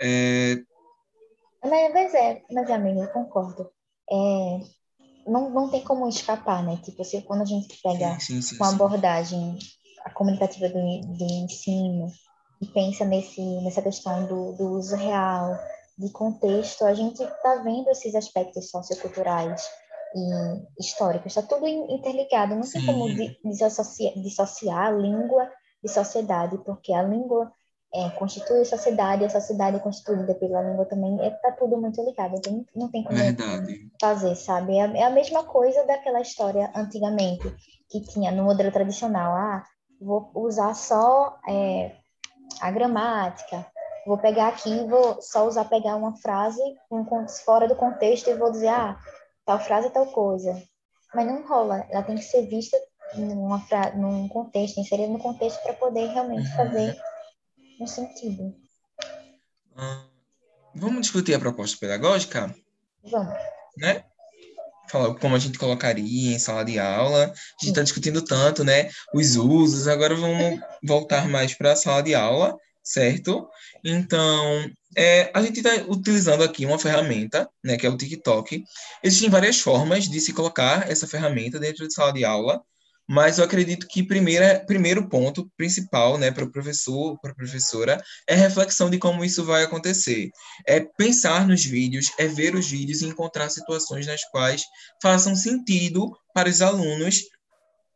É... 0.00 0.58
Mas, 1.62 2.14
é, 2.14 2.42
mas 2.50 2.68
amigo, 2.70 3.00
eu 3.00 3.08
concordo. 3.08 3.70
É, 4.10 4.60
não, 5.26 5.48
não 5.50 5.68
tem 5.68 5.82
como 5.82 6.08
escapar, 6.08 6.64
né? 6.64 6.78
Tipo, 6.82 7.04
se, 7.04 7.22
quando 7.22 7.42
a 7.42 7.46
gente 7.46 7.80
pega 7.80 8.18
sim, 8.18 8.40
sim, 8.40 8.42
sim, 8.42 8.56
uma 8.56 8.70
abordagem 8.70 9.56
a 10.04 10.10
comunicativa 10.10 10.68
do, 10.68 11.00
do 11.00 11.24
ensino 11.24 12.08
e 12.60 12.66
pensa 12.66 13.04
nesse, 13.04 13.40
nessa 13.62 13.82
questão 13.82 14.26
do, 14.26 14.52
do 14.52 14.72
uso 14.74 14.94
real, 14.94 15.58
de 15.98 16.10
contexto, 16.10 16.84
a 16.84 16.94
gente 16.94 17.22
está 17.22 17.56
vendo 17.56 17.88
esses 17.90 18.14
aspectos 18.14 18.70
socioculturais 18.70 19.68
e 20.14 20.80
históricos, 20.80 21.36
está 21.36 21.42
tudo 21.42 21.66
interligado, 21.66 22.54
não 22.54 22.62
tem 22.62 22.84
como 22.84 23.06
dissociar, 23.44 24.14
dissociar 24.14 24.86
a 24.86 24.90
língua 24.90 25.50
de 25.82 25.90
sociedade, 25.90 26.58
porque 26.64 26.92
a 26.92 27.02
língua 27.02 27.50
é, 27.94 28.10
constitui 28.10 28.60
a 28.60 28.64
sociedade, 28.64 29.24
a 29.24 29.30
sociedade 29.30 29.76
é 29.76 29.80
constituída 29.80 30.34
pela 30.34 30.62
língua 30.62 30.86
também, 30.86 31.14
está 31.16 31.48
é, 31.48 31.52
tudo 31.52 31.78
muito 31.78 32.02
ligado, 32.02 32.36
então 32.36 32.64
não 32.74 32.90
tem 32.90 33.04
como 33.04 33.18
Verdade. 33.18 33.90
fazer, 34.00 34.34
sabe? 34.34 34.78
É, 34.78 34.98
é 34.98 35.04
a 35.04 35.10
mesma 35.10 35.44
coisa 35.44 35.84
daquela 35.84 36.20
história 36.20 36.70
antigamente, 36.74 37.54
que 37.90 38.00
tinha 38.00 38.30
no 38.32 38.44
modelo 38.44 38.72
tradicional, 38.72 39.34
ah, 39.34 39.62
vou 40.02 40.30
usar 40.34 40.74
só 40.74 41.38
é, 41.48 41.96
a 42.60 42.70
gramática, 42.70 43.66
vou 44.06 44.18
pegar 44.18 44.48
aqui, 44.48 44.84
vou 44.86 45.20
só 45.22 45.46
usar, 45.46 45.64
pegar 45.66 45.96
uma 45.96 46.16
frase 46.16 46.60
um, 46.90 47.04
fora 47.44 47.68
do 47.68 47.76
contexto 47.76 48.28
e 48.28 48.34
vou 48.34 48.50
dizer, 48.50 48.68
ah, 48.68 48.98
tal 49.44 49.60
frase 49.60 49.86
é 49.86 49.90
tal 49.90 50.06
coisa. 50.06 50.60
Mas 51.14 51.26
não 51.26 51.46
rola, 51.46 51.86
ela 51.90 52.02
tem 52.02 52.16
que 52.16 52.22
ser 52.22 52.46
vista 52.46 52.76
numa 53.14 53.60
fra 53.60 53.94
num 53.94 54.28
contexto, 54.28 54.80
inserida 54.80 55.12
no 55.12 55.18
contexto 55.18 55.62
para 55.62 55.74
poder 55.74 56.08
realmente 56.08 56.48
uhum. 56.48 56.56
fazer 56.56 56.96
um 57.80 57.86
sentido. 57.86 58.54
Hum, 59.76 60.08
vamos 60.74 61.02
discutir 61.02 61.34
a 61.34 61.38
proposta 61.38 61.76
pedagógica? 61.78 62.54
Vamos. 63.04 63.34
Né? 63.76 64.04
Falar 64.92 65.14
como 65.14 65.34
a 65.34 65.38
gente 65.38 65.58
colocaria 65.58 66.34
em 66.34 66.38
sala 66.38 66.64
de 66.64 66.78
aula. 66.78 67.24
A 67.24 67.26
gente 67.26 67.70
está 67.70 67.82
discutindo 67.82 68.22
tanto, 68.22 68.62
né? 68.62 68.90
Os 69.14 69.36
usos. 69.36 69.88
Agora 69.88 70.14
vamos 70.14 70.60
voltar 70.84 71.26
mais 71.28 71.54
para 71.54 71.72
a 71.72 71.76
sala 71.76 72.02
de 72.02 72.14
aula, 72.14 72.54
certo? 72.84 73.48
Então, 73.82 74.70
é, 74.96 75.30
a 75.34 75.42
gente 75.42 75.60
está 75.60 75.70
utilizando 75.88 76.44
aqui 76.44 76.66
uma 76.66 76.78
ferramenta, 76.78 77.48
né, 77.64 77.76
que 77.76 77.86
é 77.86 77.90
o 77.90 77.96
TikTok. 77.96 78.62
Existem 79.02 79.30
várias 79.30 79.58
formas 79.58 80.04
de 80.04 80.20
se 80.20 80.32
colocar 80.32 80.90
essa 80.90 81.08
ferramenta 81.08 81.58
dentro 81.58 81.88
de 81.88 81.94
sala 81.94 82.12
de 82.12 82.24
aula 82.24 82.62
mas 83.12 83.36
eu 83.36 83.44
acredito 83.44 83.86
que 83.86 84.02
primeira, 84.02 84.64
primeiro 84.66 85.06
ponto 85.06 85.46
principal, 85.54 86.16
né, 86.16 86.30
para 86.30 86.44
o 86.44 86.50
professor, 86.50 87.20
para 87.20 87.32
a 87.32 87.34
professora, 87.34 88.02
é 88.26 88.34
reflexão 88.34 88.88
de 88.88 88.96
como 88.98 89.22
isso 89.22 89.44
vai 89.44 89.62
acontecer. 89.62 90.30
É 90.66 90.80
pensar 90.80 91.46
nos 91.46 91.62
vídeos, 91.62 92.10
é 92.18 92.26
ver 92.26 92.54
os 92.54 92.70
vídeos 92.70 93.02
e 93.02 93.06
encontrar 93.06 93.50
situações 93.50 94.06
nas 94.06 94.24
quais 94.30 94.64
façam 95.02 95.36
sentido 95.36 96.10
para 96.32 96.48
os 96.48 96.62
alunos 96.62 97.20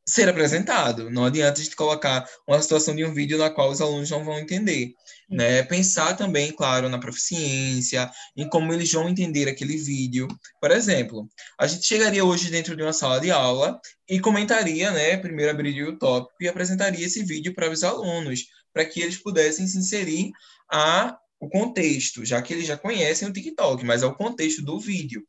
ser 0.09 0.29
apresentado. 0.29 1.11
Não 1.11 1.25
adianta 1.25 1.61
a 1.61 1.65
gente 1.65 1.75
colocar 1.75 2.25
uma 2.47 2.63
situação 2.63 2.95
de 2.95 3.05
um 3.05 3.13
vídeo 3.13 3.37
na 3.37 3.51
qual 3.51 3.71
os 3.71 3.81
alunos 3.81 4.09
não 4.11 4.25
vão 4.25 4.39
entender. 4.39 4.95
Né? 5.29 5.65
Pensar 5.65 6.17
também, 6.17 6.53
claro, 6.53 6.89
na 6.89 6.99
proficiência, 6.99 8.09
em 8.37 8.49
como 8.49 8.73
eles 8.73 8.93
vão 8.93 9.09
entender 9.09 9.49
aquele 9.49 9.77
vídeo. 9.77 10.29
Por 10.61 10.71
exemplo, 10.71 11.29
a 11.59 11.67
gente 11.67 11.85
chegaria 11.85 12.25
hoje 12.25 12.51
dentro 12.51 12.77
de 12.77 12.83
uma 12.83 12.93
sala 12.93 13.21
de 13.21 13.31
aula 13.33 13.81
e 14.09 14.21
comentaria, 14.21 14.93
né? 14.93 15.17
Primeiro 15.17 15.51
abriria 15.51 15.89
o 15.89 15.99
tópico 15.99 16.37
e 16.41 16.49
apresentaria 16.49 17.05
esse 17.05 17.25
vídeo 17.25 17.53
para 17.53 17.69
os 17.69 17.83
alunos, 17.83 18.45
para 18.73 18.85
que 18.85 19.01
eles 19.01 19.21
pudessem 19.21 19.67
se 19.67 19.79
inserir 19.79 20.31
a 20.71 21.19
o 21.39 21.49
contexto, 21.49 22.25
já 22.25 22.41
que 22.41 22.53
eles 22.53 22.67
já 22.67 22.77
conhecem 22.77 23.29
o 23.29 23.33
TikTok, 23.33 23.85
mas 23.85 24.03
é 24.03 24.07
o 24.07 24.15
contexto 24.15 24.63
do 24.63 24.79
vídeo. 24.79 25.23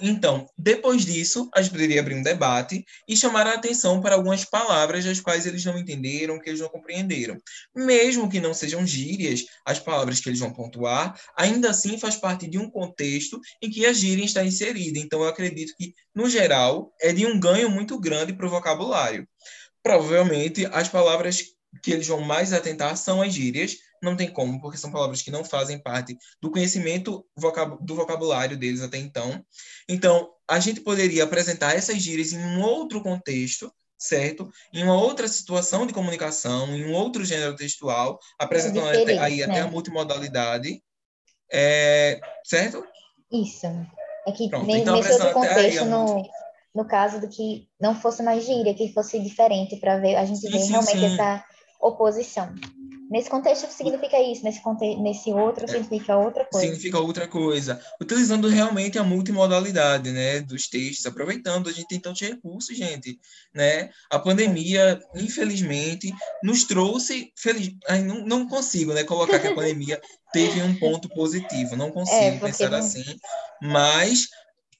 Então, 0.00 0.46
depois 0.58 1.04
disso, 1.04 1.48
a 1.54 1.62
poderia 1.62 2.00
abrir 2.00 2.14
um 2.14 2.22
debate 2.22 2.84
e 3.06 3.16
chamar 3.16 3.46
a 3.46 3.54
atenção 3.54 4.00
para 4.00 4.14
algumas 4.14 4.44
palavras 4.44 5.04
das 5.04 5.20
quais 5.20 5.46
eles 5.46 5.64
não 5.64 5.78
entenderam, 5.78 6.40
que 6.40 6.48
eles 6.48 6.60
não 6.60 6.68
compreenderam. 6.68 7.36
Mesmo 7.74 8.28
que 8.28 8.40
não 8.40 8.52
sejam 8.52 8.84
gírias, 8.86 9.44
as 9.64 9.78
palavras 9.78 10.18
que 10.18 10.28
eles 10.28 10.40
vão 10.40 10.52
pontuar, 10.52 11.18
ainda 11.36 11.70
assim 11.70 11.98
faz 11.98 12.16
parte 12.16 12.48
de 12.48 12.58
um 12.58 12.68
contexto 12.68 13.38
em 13.62 13.70
que 13.70 13.86
a 13.86 13.92
gíria 13.92 14.24
está 14.24 14.44
inserida. 14.44 14.98
Então, 14.98 15.22
eu 15.22 15.28
acredito 15.28 15.74
que, 15.76 15.94
no 16.14 16.28
geral, 16.28 16.92
é 17.00 17.12
de 17.12 17.26
um 17.26 17.38
ganho 17.38 17.70
muito 17.70 17.98
grande 18.00 18.32
para 18.32 18.46
o 18.46 18.50
vocabulário. 18.50 19.28
Provavelmente, 19.82 20.66
as 20.66 20.88
palavras 20.88 21.44
que 21.82 21.92
eles 21.92 22.06
vão 22.06 22.20
mais 22.20 22.52
atentar 22.52 22.96
são 22.96 23.22
as 23.22 23.32
gírias, 23.32 23.76
não 24.02 24.16
tem 24.16 24.30
como, 24.30 24.60
porque 24.60 24.78
são 24.78 24.90
palavras 24.90 25.22
que 25.22 25.30
não 25.30 25.44
fazem 25.44 25.78
parte 25.78 26.16
do 26.40 26.50
conhecimento 26.50 27.24
do 27.80 27.94
vocabulário 27.94 28.56
deles 28.56 28.80
até 28.80 28.98
então. 28.98 29.44
Então, 29.88 30.30
a 30.48 30.58
gente 30.58 30.80
poderia 30.80 31.24
apresentar 31.24 31.76
essas 31.76 31.98
gírias 31.98 32.32
em 32.32 32.38
um 32.38 32.62
outro 32.62 33.02
contexto, 33.02 33.72
certo? 33.98 34.50
Em 34.72 34.82
uma 34.82 35.00
outra 35.00 35.28
situação 35.28 35.86
de 35.86 35.92
comunicação, 35.92 36.74
em 36.74 36.86
um 36.86 36.94
outro 36.94 37.24
gênero 37.24 37.54
textual, 37.54 38.18
apresentando 38.38 38.88
até, 38.88 39.18
aí 39.18 39.38
né? 39.38 39.44
até 39.44 39.60
a 39.60 39.66
multimodalidade, 39.66 40.82
é, 41.52 42.20
certo? 42.44 42.84
Isso. 43.30 43.66
É 44.26 44.32
que 44.32 44.48
Pronto, 44.48 44.66
nesse, 44.66 44.80
então, 44.80 44.96
nesse 44.96 45.12
outro 45.12 45.32
contexto, 45.32 45.84
no, 45.84 46.22
no 46.74 46.84
caso 46.84 47.20
do 47.20 47.28
que 47.28 47.68
não 47.80 47.94
fosse 47.94 48.22
mais 48.22 48.44
gíria, 48.44 48.74
que 48.74 48.92
fosse 48.92 49.18
diferente, 49.20 49.76
para 49.76 49.98
ver 49.98 50.16
a 50.16 50.24
gente 50.24 50.40
sim, 50.40 50.50
ver 50.50 50.58
sim, 50.60 50.70
realmente 50.70 50.98
sim. 50.98 51.14
essa 51.14 51.44
oposição. 51.80 52.54
Nesse 53.10 53.28
contexto 53.28 53.68
significa 53.72 54.22
isso, 54.22 54.44
nesse, 54.44 54.62
contexto, 54.62 55.02
nesse 55.02 55.32
outro 55.32 55.64
é, 55.64 55.66
significa 55.66 56.16
outra 56.16 56.44
coisa. 56.44 56.64
Significa 56.64 57.00
outra 57.00 57.26
coisa. 57.26 57.80
Utilizando 58.00 58.46
realmente 58.46 59.00
a 59.00 59.02
multimodalidade, 59.02 60.12
né, 60.12 60.40
dos 60.40 60.68
textos, 60.68 61.04
aproveitando, 61.06 61.68
a 61.68 61.72
gente 61.72 61.88
tem 61.88 61.98
tantos 61.98 62.20
recursos, 62.20 62.76
gente, 62.76 63.18
né? 63.52 63.90
A 64.08 64.16
pandemia, 64.16 65.00
infelizmente, 65.16 66.14
nos 66.40 66.62
trouxe, 66.62 67.32
feliz... 67.36 67.74
Ai, 67.88 68.00
não, 68.00 68.24
não 68.24 68.46
consigo, 68.46 68.92
né, 68.92 69.02
colocar 69.02 69.40
que 69.40 69.48
a 69.48 69.54
pandemia 69.56 70.00
teve 70.32 70.62
um 70.62 70.78
ponto 70.78 71.08
positivo, 71.08 71.74
não 71.74 71.90
consigo 71.90 72.16
é, 72.16 72.38
pensar 72.38 72.70
não... 72.70 72.78
assim, 72.78 73.04
mas 73.60 74.28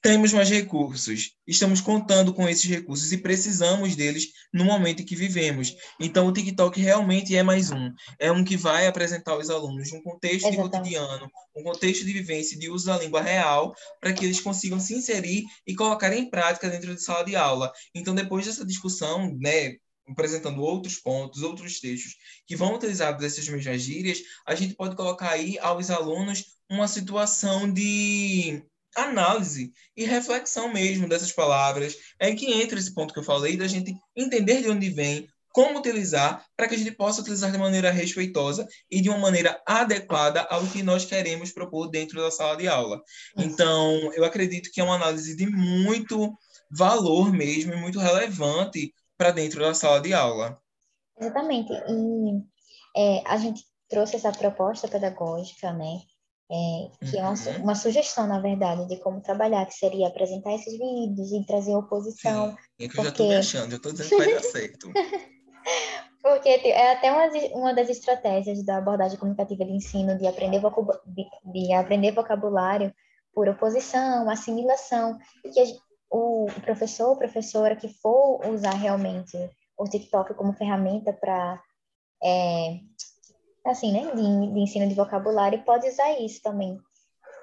temos 0.01 0.33
mais 0.33 0.49
recursos, 0.49 1.35
estamos 1.45 1.79
contando 1.79 2.33
com 2.33 2.49
esses 2.49 2.67
recursos 2.67 3.11
e 3.11 3.17
precisamos 3.17 3.95
deles 3.95 4.29
no 4.51 4.65
momento 4.65 5.03
em 5.03 5.05
que 5.05 5.15
vivemos. 5.15 5.75
Então, 5.99 6.25
o 6.25 6.33
TikTok 6.33 6.81
realmente 6.81 7.35
é 7.35 7.43
mais 7.43 7.69
um. 7.69 7.91
É 8.17 8.31
um 8.31 8.43
que 8.43 8.57
vai 8.57 8.87
apresentar 8.87 9.33
aos 9.33 9.49
alunos 9.49 9.91
um 9.91 10.01
contexto 10.01 10.49
de 10.49 10.57
cotidiano, 10.57 11.29
um 11.55 11.63
contexto 11.63 12.03
de 12.03 12.13
vivência, 12.13 12.57
de 12.57 12.67
uso 12.67 12.87
da 12.87 12.97
língua 12.97 13.21
real, 13.21 13.75
para 13.99 14.11
que 14.11 14.25
eles 14.25 14.41
consigam 14.41 14.79
se 14.79 14.95
inserir 14.95 15.43
e 15.67 15.75
colocar 15.75 16.11
em 16.11 16.29
prática 16.29 16.67
dentro 16.67 16.95
de 16.95 17.03
sala 17.03 17.23
de 17.23 17.35
aula. 17.35 17.71
Então, 17.93 18.15
depois 18.15 18.45
dessa 18.45 18.65
discussão, 18.65 19.37
né, 19.39 19.75
apresentando 20.09 20.61
outros 20.61 20.97
pontos, 20.97 21.43
outros 21.43 21.79
textos 21.79 22.15
que 22.47 22.55
vão 22.55 22.73
utilizar 22.73 23.15
dessas 23.17 23.47
mesmas 23.47 23.81
gírias, 23.81 24.19
a 24.47 24.55
gente 24.55 24.73
pode 24.73 24.95
colocar 24.95 25.29
aí 25.29 25.59
aos 25.59 25.91
alunos 25.91 26.43
uma 26.67 26.87
situação 26.87 27.71
de 27.71 28.63
análise 28.95 29.71
e 29.95 30.05
reflexão 30.05 30.71
mesmo 30.71 31.07
dessas 31.07 31.31
palavras. 31.31 31.95
É 32.19 32.33
que 32.33 32.51
entra 32.51 32.79
esse 32.79 32.93
ponto 32.93 33.13
que 33.13 33.19
eu 33.19 33.23
falei 33.23 33.57
da 33.57 33.67
gente 33.67 33.93
entender 34.15 34.61
de 34.61 34.69
onde 34.69 34.89
vem, 34.89 35.27
como 35.53 35.79
utilizar, 35.79 36.45
para 36.55 36.67
que 36.67 36.75
a 36.75 36.77
gente 36.77 36.91
possa 36.91 37.21
utilizar 37.21 37.51
de 37.51 37.57
maneira 37.57 37.91
respeitosa 37.91 38.67
e 38.89 39.01
de 39.01 39.09
uma 39.09 39.17
maneira 39.17 39.61
adequada 39.65 40.41
ao 40.43 40.65
que 40.67 40.81
nós 40.81 41.05
queremos 41.05 41.51
propor 41.51 41.87
dentro 41.89 42.21
da 42.21 42.31
sala 42.31 42.55
de 42.55 42.67
aula. 42.67 43.01
Então, 43.37 44.13
eu 44.13 44.23
acredito 44.23 44.71
que 44.71 44.79
é 44.79 44.83
uma 44.83 44.95
análise 44.95 45.35
de 45.35 45.45
muito 45.47 46.33
valor 46.71 47.31
mesmo 47.33 47.73
e 47.73 47.77
muito 47.77 47.99
relevante 47.99 48.93
para 49.17 49.31
dentro 49.31 49.59
da 49.59 49.73
sala 49.73 49.99
de 49.99 50.13
aula. 50.13 50.57
Exatamente. 51.19 51.71
E 51.73 52.41
é, 52.95 53.21
a 53.27 53.37
gente 53.37 53.63
trouxe 53.89 54.15
essa 54.15 54.31
proposta 54.31 54.87
pedagógica, 54.87 55.73
né? 55.73 55.99
É, 56.53 57.05
que 57.05 57.17
é 57.17 57.21
uma, 57.21 57.31
uhum. 57.31 57.63
uma, 57.63 57.75
sugestão, 57.75 58.27
na 58.27 58.41
verdade, 58.41 58.85
de 58.85 58.97
como 58.97 59.21
trabalhar, 59.21 59.65
que 59.65 59.73
seria 59.73 60.09
apresentar 60.09 60.53
esses 60.53 60.77
vídeos 60.77 61.31
e 61.31 61.45
trazer 61.45 61.73
oposição. 61.73 62.51
Sim, 62.51 62.57
é 62.85 62.87
que 62.89 62.99
eu 62.99 63.03
já 63.03 63.09
estou 63.09 63.27
me 63.29 63.35
achando, 63.37 63.71
eu 63.71 63.77
estou 63.77 63.93
dizendo 63.93 64.09
que 64.09 64.17
vai 64.17 64.33
dar 64.33 64.43
certo. 64.43 64.91
Porque 66.21 66.49
é 66.49 66.91
até 66.91 67.09
uma, 67.09 67.27
uma 67.57 67.73
das 67.73 67.89
estratégias 67.89 68.65
da 68.65 68.77
abordagem 68.77 69.17
comunicativa 69.17 69.63
de 69.63 69.71
ensino 69.71 70.17
de 70.17 70.27
aprender, 70.27 70.61
de, 71.05 71.25
de 71.53 71.73
aprender 71.73 72.11
vocabulário 72.11 72.93
por 73.33 73.47
oposição, 73.47 74.29
assimilação, 74.29 75.17
que 75.53 75.59
a, 75.59 75.65
o 76.11 76.47
professor 76.65 77.11
ou 77.11 77.17
professora 77.17 77.77
que 77.77 77.87
for 77.87 78.45
usar 78.45 78.73
realmente 78.73 79.37
o 79.77 79.85
TikTok 79.85 80.33
como 80.33 80.51
ferramenta 80.51 81.13
para 81.13 81.63
é, 82.21 82.79
assim, 83.65 83.91
né, 83.91 84.11
de, 84.13 84.53
de, 84.53 84.59
ensino 84.59 84.87
de 84.87 84.95
vocabulário, 84.95 85.63
pode 85.63 85.87
usar 85.87 86.19
isso 86.19 86.41
também, 86.41 86.79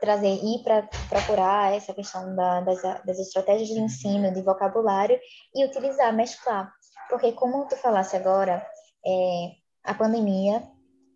trazer 0.00 0.34
ir 0.34 0.62
para 0.62 0.88
procurar 1.08 1.74
essa 1.74 1.94
questão 1.94 2.34
da, 2.34 2.60
das, 2.60 2.82
das 3.04 3.18
estratégias 3.18 3.68
de 3.68 3.80
ensino 3.80 4.32
de 4.32 4.42
vocabulário 4.42 5.18
e 5.54 5.64
utilizar, 5.64 6.12
mesclar 6.14 6.72
porque, 7.08 7.32
como 7.32 7.66
tu 7.66 7.76
falasse 7.76 8.16
agora, 8.16 8.64
é, 9.04 9.50
a 9.84 9.94
pandemia, 9.94 10.62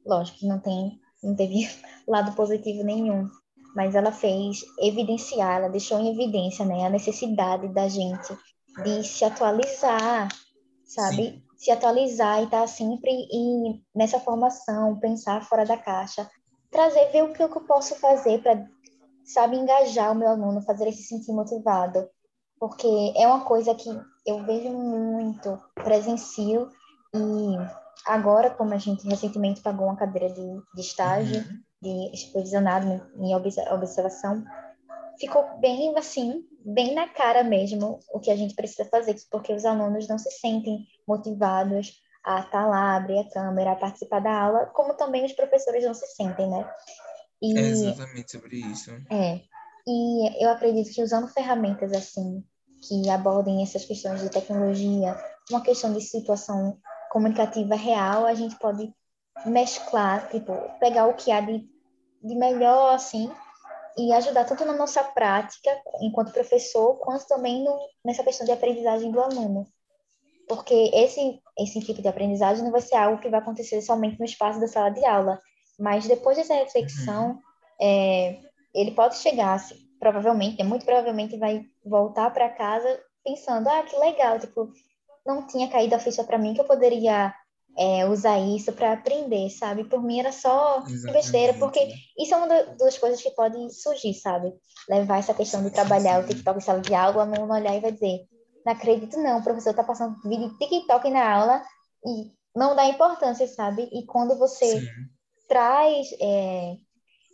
lógico 0.06 0.38
que 0.38 0.46
não 0.46 0.58
tem, 0.58 0.98
não 1.22 1.36
teve 1.36 1.68
lado 2.08 2.34
positivo 2.34 2.82
nenhum, 2.82 3.28
mas 3.76 3.94
ela 3.94 4.10
fez 4.10 4.64
evidenciar, 4.80 5.58
ela 5.58 5.68
deixou 5.68 6.00
em 6.00 6.10
evidência, 6.10 6.64
né, 6.64 6.86
a 6.86 6.90
necessidade 6.90 7.68
da 7.68 7.88
gente 7.88 8.36
de 8.82 9.04
se 9.04 9.24
atualizar, 9.24 10.28
sabe? 10.84 11.16
Sim. 11.16 11.42
Se 11.62 11.70
atualizar 11.70 12.40
e 12.40 12.44
estar 12.44 12.62
tá 12.62 12.66
sempre 12.66 13.08
em, 13.30 13.80
nessa 13.94 14.18
formação, 14.18 14.98
pensar 14.98 15.44
fora 15.44 15.64
da 15.64 15.76
caixa, 15.76 16.28
trazer, 16.72 17.12
ver 17.12 17.22
o 17.22 17.32
que 17.32 17.40
eu 17.40 17.48
posso 17.48 17.94
fazer 18.00 18.42
para, 18.42 18.66
sabe, 19.24 19.56
engajar 19.56 20.10
o 20.10 20.14
meu 20.16 20.28
aluno, 20.28 20.60
fazer 20.62 20.88
ele 20.88 20.96
se 20.96 21.04
sentir 21.04 21.30
motivado. 21.30 22.08
Porque 22.58 23.12
é 23.16 23.28
uma 23.28 23.44
coisa 23.44 23.76
que 23.76 23.88
eu 24.26 24.42
vejo 24.44 24.70
muito, 24.70 25.56
presencio, 25.74 26.68
e 27.14 27.56
agora, 28.08 28.50
como 28.50 28.74
a 28.74 28.78
gente 28.78 29.06
recentemente 29.06 29.62
pagou 29.62 29.86
uma 29.86 29.96
cadeira 29.96 30.34
de, 30.34 30.62
de 30.74 30.80
estágio, 30.80 31.44
uhum. 31.44 32.10
de 32.10 32.16
supervisionado 32.16 33.08
em 33.18 33.36
observação, 33.36 34.42
ficou 35.16 35.44
bem 35.60 35.96
assim, 35.96 36.44
bem 36.64 36.94
na 36.94 37.08
cara 37.08 37.42
mesmo 37.42 38.00
o 38.12 38.20
que 38.20 38.30
a 38.30 38.36
gente 38.36 38.54
precisa 38.54 38.84
fazer, 38.88 39.16
porque 39.30 39.52
os 39.52 39.64
alunos 39.64 40.08
não 40.08 40.18
se 40.18 40.30
sentem 40.30 40.86
motivados 41.06 42.00
a 42.24 42.40
estar 42.40 42.66
lá, 42.66 42.96
abrir 42.96 43.18
a 43.18 43.30
câmera, 43.30 43.72
a 43.72 43.76
participar 43.76 44.20
da 44.20 44.32
aula, 44.32 44.66
como 44.66 44.94
também 44.94 45.24
os 45.24 45.32
professores 45.32 45.84
não 45.84 45.94
se 45.94 46.06
sentem, 46.06 46.48
né? 46.48 46.68
E, 47.40 47.58
é 47.58 47.62
exatamente 47.62 48.32
sobre 48.32 48.56
isso. 48.58 48.90
É. 49.10 49.40
E 49.86 50.44
eu 50.44 50.50
acredito 50.50 50.94
que 50.94 51.02
usando 51.02 51.26
ferramentas 51.28 51.92
assim, 51.92 52.44
que 52.86 53.10
abordem 53.10 53.62
essas 53.62 53.84
questões 53.84 54.20
de 54.20 54.30
tecnologia, 54.30 55.16
uma 55.50 55.60
questão 55.60 55.92
de 55.92 56.00
situação 56.00 56.78
comunicativa 57.10 57.74
real, 57.74 58.24
a 58.24 58.34
gente 58.34 58.56
pode 58.58 58.92
mesclar, 59.44 60.28
tipo, 60.30 60.52
pegar 60.78 61.06
o 61.06 61.14
que 61.14 61.32
há 61.32 61.40
de, 61.40 61.68
de 62.22 62.34
melhor, 62.36 62.94
assim, 62.94 63.30
e 63.96 64.12
ajudar 64.12 64.44
tanto 64.44 64.64
na 64.64 64.72
nossa 64.72 65.02
prática, 65.02 65.70
enquanto 66.00 66.32
professor, 66.32 66.96
quanto 66.98 67.26
também 67.26 67.62
no, 67.62 67.78
nessa 68.04 68.22
questão 68.24 68.46
de 68.46 68.52
aprendizagem 68.52 69.10
do 69.10 69.20
aluno. 69.20 69.66
Porque 70.48 70.90
esse, 70.94 71.40
esse 71.58 71.80
tipo 71.80 72.02
de 72.02 72.08
aprendizagem 72.08 72.64
não 72.64 72.72
vai 72.72 72.80
ser 72.80 72.96
algo 72.96 73.20
que 73.20 73.28
vai 73.28 73.40
acontecer 73.40 73.80
somente 73.82 74.18
no 74.18 74.24
espaço 74.24 74.60
da 74.60 74.66
sala 74.66 74.90
de 74.90 75.04
aula, 75.04 75.40
mas 75.78 76.06
depois 76.06 76.36
dessa 76.36 76.54
reflexão, 76.54 77.30
uhum. 77.30 77.40
é, 77.80 78.38
ele 78.74 78.90
pode 78.92 79.16
chegar, 79.16 79.54
assim, 79.54 79.76
provavelmente, 79.98 80.58
né, 80.58 80.64
muito 80.64 80.84
provavelmente 80.84 81.36
vai 81.38 81.64
voltar 81.84 82.30
para 82.32 82.48
casa 82.50 83.00
pensando, 83.24 83.68
ah, 83.68 83.82
que 83.82 83.96
legal, 83.96 84.38
tipo, 84.38 84.72
não 85.24 85.46
tinha 85.46 85.68
caído 85.68 85.94
a 85.94 85.98
ficha 85.98 86.24
para 86.24 86.38
mim 86.38 86.54
que 86.54 86.60
eu 86.60 86.64
poderia 86.64 87.32
é, 87.76 88.06
usar 88.06 88.38
isso 88.38 88.72
para 88.72 88.92
aprender, 88.92 89.48
sabe? 89.50 89.84
Por 89.84 90.02
mim 90.02 90.20
era 90.20 90.32
só 90.32 90.78
Exatamente. 90.86 91.12
besteira, 91.12 91.54
porque 91.54 91.80
isso 92.18 92.34
é 92.34 92.36
uma 92.36 92.48
das 92.48 92.98
coisas 92.98 93.22
que 93.22 93.30
pode 93.30 93.72
surgir, 93.72 94.14
sabe? 94.14 94.52
Levar 94.88 95.18
essa 95.18 95.34
questão 95.34 95.62
de 95.62 95.70
trabalhar 95.70 96.22
o 96.22 96.26
TikTok 96.26 96.58
em 96.58 96.60
sala 96.60 96.80
de 96.80 96.94
aula, 96.94 97.16
o 97.16 97.20
aluno 97.20 97.54
olhar 97.54 97.74
e 97.74 97.80
vai 97.80 97.92
dizer, 97.92 98.20
não 98.64 98.72
acredito 98.72 99.18
não, 99.18 99.38
o 99.38 99.44
professor 99.44 99.70
está 99.70 99.82
passando 99.82 100.20
vídeo 100.24 100.50
de 100.50 100.58
TikTok 100.58 101.10
na 101.10 101.34
aula 101.34 101.62
e 102.04 102.32
não 102.54 102.76
dá 102.76 102.84
importância, 102.86 103.46
sabe? 103.46 103.88
E 103.92 104.04
quando 104.04 104.38
você 104.38 104.80
sim. 104.80 104.86
traz 105.48 106.08
é, 106.20 106.76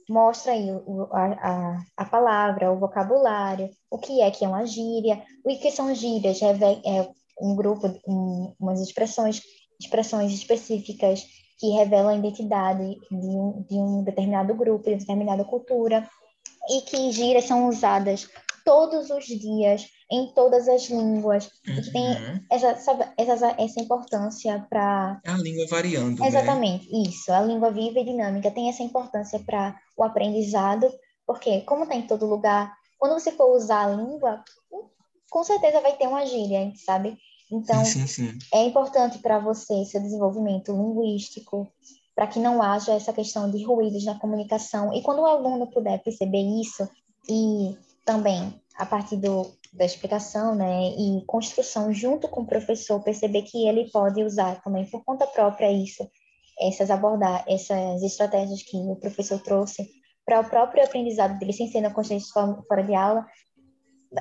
mostra 0.08 0.52
aí 0.52 0.70
o, 0.70 1.08
a, 1.12 1.24
a, 1.24 1.82
a, 1.96 2.04
palavra, 2.06 2.72
o 2.72 2.78
vocabulário, 2.78 3.70
o 3.90 3.98
que 3.98 4.22
é 4.22 4.30
que 4.30 4.44
é 4.44 4.48
uma 4.48 4.66
gíria, 4.66 5.22
o 5.44 5.58
que 5.58 5.70
são 5.70 5.94
gírias, 5.94 6.40
é, 6.40 6.52
é 6.52 7.10
um 7.40 7.54
grupo, 7.54 7.86
um, 8.06 8.54
umas 8.58 8.80
expressões, 8.80 9.42
expressões 9.80 10.32
específicas 10.32 11.24
que 11.58 11.70
revelam 11.70 12.08
a 12.08 12.16
identidade 12.16 12.98
de 13.10 13.16
um, 13.16 13.64
de 13.68 13.74
um 13.74 14.02
determinado 14.04 14.54
grupo, 14.54 14.84
de 14.84 14.90
uma 14.90 14.98
determinada 14.98 15.44
cultura, 15.44 16.08
e 16.70 16.82
que 16.82 17.10
gírias 17.10 17.44
são 17.44 17.68
usadas 17.68 18.28
todos 18.64 19.10
os 19.10 19.24
dias, 19.24 19.86
em 20.10 20.26
todas 20.34 20.68
as 20.68 20.88
línguas, 20.90 21.50
uhum. 21.66 21.74
que 21.76 21.90
tem 21.90 22.04
uhum. 22.04 22.40
essa, 22.50 23.14
essa, 23.16 23.54
essa 23.58 23.80
importância 23.80 24.66
para... 24.68 25.20
A 25.26 25.36
língua 25.38 25.66
variando, 25.70 26.20
né? 26.20 26.28
Exatamente, 26.28 26.90
né? 26.92 27.02
isso. 27.08 27.32
A 27.32 27.40
língua 27.40 27.70
viva 27.70 27.98
e 27.98 28.04
dinâmica 28.04 28.50
tem 28.50 28.68
essa 28.68 28.82
importância 28.82 29.38
para 29.40 29.74
o 29.96 30.04
aprendizado, 30.04 30.86
porque 31.26 31.62
como 31.62 31.84
está 31.84 31.94
em 31.94 32.06
todo 32.06 32.26
lugar, 32.26 32.74
quando 32.98 33.14
você 33.14 33.32
for 33.32 33.56
usar 33.56 33.86
a 33.86 33.94
língua, 33.94 34.44
com 35.30 35.44
certeza 35.44 35.80
vai 35.80 35.96
ter 35.96 36.06
uma 36.06 36.26
gíria, 36.26 36.70
sabe? 36.76 37.16
Então, 37.50 37.84
sim, 37.84 38.06
sim, 38.06 38.32
sim. 38.32 38.38
é 38.52 38.64
importante 38.64 39.18
para 39.18 39.38
você, 39.38 39.84
seu 39.84 40.00
desenvolvimento 40.00 40.72
linguístico, 40.72 41.66
para 42.14 42.26
que 42.26 42.38
não 42.38 42.62
haja 42.62 42.92
essa 42.92 43.12
questão 43.12 43.50
de 43.50 43.64
ruídos 43.64 44.04
na 44.04 44.18
comunicação. 44.18 44.92
E 44.92 45.02
quando 45.02 45.20
o 45.20 45.26
aluno 45.26 45.70
puder 45.70 46.02
perceber 46.02 46.42
isso 46.60 46.88
e 47.28 47.76
também 48.04 48.52
a 48.76 48.86
partir 48.86 49.16
do, 49.16 49.50
da 49.72 49.84
explicação, 49.84 50.54
né, 50.54 50.90
e 50.90 51.24
construção 51.26 51.92
junto 51.92 52.28
com 52.28 52.42
o 52.42 52.46
professor, 52.46 53.02
perceber 53.02 53.42
que 53.42 53.66
ele 53.66 53.90
pode 53.90 54.22
usar 54.22 54.60
também 54.62 54.84
por 54.84 55.04
conta 55.04 55.26
própria 55.26 55.70
isso, 55.70 56.08
essas 56.60 56.90
abordar 56.90 57.44
essas 57.46 58.02
estratégias 58.02 58.62
que 58.62 58.76
o 58.76 58.96
professor 58.96 59.40
trouxe 59.40 59.88
para 60.24 60.40
o 60.40 60.44
próprio 60.48 60.84
aprendizado 60.84 61.38
dele, 61.38 61.52
sem 61.52 61.70
ser 61.70 61.80
na 61.80 61.90
consciência 61.90 62.28
fora 62.66 62.82
de 62.82 62.94
aula, 62.94 63.26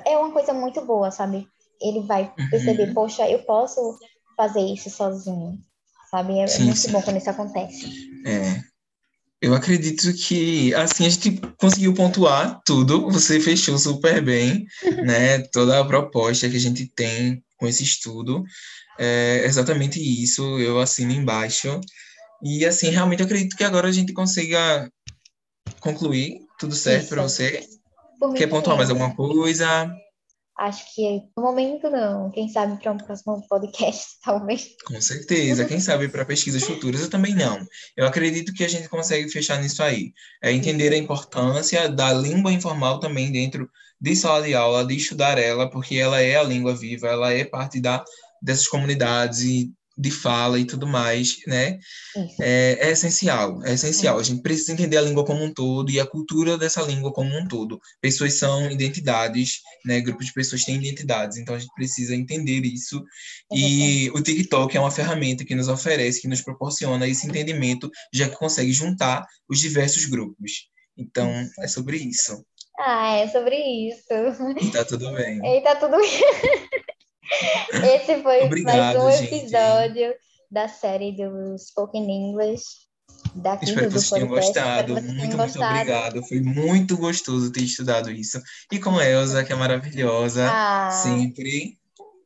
é 0.04 0.16
uma 0.16 0.32
coisa 0.32 0.52
muito 0.52 0.84
boa, 0.84 1.10
sabe? 1.10 1.46
Ele 1.80 2.00
vai 2.06 2.32
perceber, 2.50 2.88
uhum. 2.88 2.94
poxa, 2.94 3.28
eu 3.28 3.40
posso 3.40 3.98
fazer 4.36 4.60
isso 4.60 4.90
sozinho, 4.90 5.58
sabe? 6.10 6.38
É, 6.38 6.46
sim, 6.46 6.64
muito 6.64 6.78
sim. 6.78 6.90
bom 6.90 7.02
quando 7.02 7.16
isso 7.16 7.30
acontece. 7.30 7.86
É, 8.26 8.60
eu 9.40 9.54
acredito 9.54 10.12
que 10.14 10.74
assim 10.74 11.06
a 11.06 11.08
gente 11.08 11.40
conseguiu 11.58 11.94
pontuar 11.94 12.60
tudo, 12.64 13.08
você 13.10 13.38
fechou 13.40 13.78
super 13.78 14.22
bem, 14.22 14.66
né? 15.04 15.40
Toda 15.52 15.80
a 15.80 15.84
proposta 15.84 16.48
que 16.48 16.56
a 16.56 16.60
gente 16.60 16.86
tem 16.86 17.42
com 17.56 17.66
esse 17.66 17.84
estudo 17.84 18.44
é 18.98 19.44
exatamente 19.44 20.00
isso, 20.00 20.42
eu 20.58 20.80
assino 20.80 21.12
embaixo. 21.12 21.80
E 22.42 22.64
assim, 22.64 22.90
realmente 22.90 23.22
acredito 23.22 23.56
que 23.56 23.64
agora 23.64 23.88
a 23.88 23.92
gente 23.92 24.12
consiga 24.12 24.90
concluir 25.80 26.40
tudo 26.58 26.74
certo 26.74 27.08
para 27.08 27.22
você. 27.22 27.64
Quer 28.36 28.48
pontuar 28.48 28.76
mais 28.76 28.90
alguma 28.90 29.14
coisa? 29.14 29.88
Acho 30.58 30.92
que 30.92 31.22
no 31.36 31.42
momento 31.44 31.88
não. 31.88 32.32
Quem 32.32 32.48
sabe 32.48 32.82
para 32.82 32.90
um 32.90 32.96
próximo 32.96 33.46
podcast, 33.48 34.16
talvez. 34.24 34.74
Com 34.84 35.00
certeza. 35.00 35.64
Quem 35.64 35.78
sabe 35.78 36.08
para 36.08 36.24
pesquisas 36.24 36.64
futuras, 36.64 37.00
eu 37.00 37.08
também 37.08 37.32
não. 37.32 37.64
Eu 37.96 38.06
acredito 38.06 38.52
que 38.52 38.64
a 38.64 38.68
gente 38.68 38.88
consegue 38.88 39.30
fechar 39.30 39.62
nisso 39.62 39.82
aí. 39.82 40.12
É 40.42 40.50
entender 40.50 40.92
a 40.92 40.96
importância 40.96 41.88
da 41.88 42.12
língua 42.12 42.52
informal 42.52 42.98
também 42.98 43.30
dentro 43.30 43.70
de 44.00 44.16
sala 44.16 44.42
de 44.42 44.54
aula, 44.54 44.84
de 44.84 44.96
estudar 44.96 45.38
ela, 45.38 45.70
porque 45.70 45.94
ela 45.94 46.20
é 46.20 46.36
a 46.36 46.42
língua 46.42 46.74
viva, 46.74 47.06
ela 47.06 47.32
é 47.32 47.44
parte 47.44 47.80
da, 47.80 48.04
dessas 48.42 48.66
comunidades 48.66 49.42
e 49.42 49.72
de 49.98 50.10
fala 50.10 50.60
e 50.60 50.64
tudo 50.64 50.86
mais, 50.86 51.38
né? 51.46 51.78
É, 52.40 52.88
é, 52.88 52.90
essencial, 52.92 53.60
é 53.64 53.72
essencial. 53.72 54.18
A 54.18 54.22
gente 54.22 54.42
precisa 54.42 54.72
entender 54.72 54.96
a 54.96 55.02
língua 55.02 55.24
como 55.24 55.42
um 55.42 55.52
todo 55.52 55.90
e 55.90 55.98
a 55.98 56.06
cultura 56.06 56.56
dessa 56.56 56.80
língua 56.82 57.12
como 57.12 57.36
um 57.36 57.48
todo. 57.48 57.80
Pessoas 58.00 58.34
são 58.34 58.70
identidades, 58.70 59.60
né? 59.84 60.00
Grupos 60.00 60.26
de 60.26 60.32
pessoas 60.32 60.64
têm 60.64 60.76
identidades, 60.76 61.36
então 61.36 61.54
a 61.54 61.58
gente 61.58 61.74
precisa 61.74 62.14
entender 62.14 62.64
isso. 62.64 63.02
E 63.52 64.08
o 64.14 64.22
TikTok 64.22 64.76
é 64.76 64.80
uma 64.80 64.90
ferramenta 64.90 65.44
que 65.44 65.54
nos 65.56 65.66
oferece, 65.68 66.20
que 66.20 66.28
nos 66.28 66.42
proporciona 66.42 67.08
esse 67.08 67.26
entendimento, 67.26 67.90
já 68.12 68.28
que 68.28 68.36
consegue 68.36 68.72
juntar 68.72 69.26
os 69.48 69.58
diversos 69.58 70.04
grupos. 70.04 70.68
Então, 70.96 71.32
é 71.60 71.66
sobre 71.66 71.96
isso. 71.96 72.44
Ah, 72.78 73.16
é 73.16 73.28
sobre 73.28 73.56
isso. 73.56 74.06
E 74.60 74.70
tá 74.70 74.84
tudo 74.84 75.12
bem. 75.12 75.40
E 75.58 75.60
tá 75.60 75.74
tudo 75.74 75.96
bem. 75.96 76.08
Esse 77.94 78.22
foi 78.22 78.44
Obrigado, 78.44 78.98
mais 78.98 79.14
um 79.14 79.18
gente. 79.18 79.34
episódio 79.34 80.14
da 80.50 80.68
série 80.68 81.12
do 81.12 81.56
Spoken 81.58 82.10
English. 82.10 82.88
Daqui 83.34 83.66
Espero 83.66 83.88
que 83.88 83.92
vocês 83.92 84.10
tenham 84.10 84.28
gostado. 84.28 84.92
Muito, 84.94 85.14
muito 85.14 85.36
gostado. 85.36 85.74
obrigado. 85.74 86.22
Foi 86.24 86.40
muito 86.40 86.96
gostoso 86.96 87.52
ter 87.52 87.62
estudado 87.62 88.10
isso. 88.10 88.40
E 88.72 88.78
com 88.78 89.00
Elza, 89.00 89.44
que 89.44 89.52
é 89.52 89.56
maravilhosa, 89.56 90.48
ah. 90.50 90.90
sempre. 90.90 91.78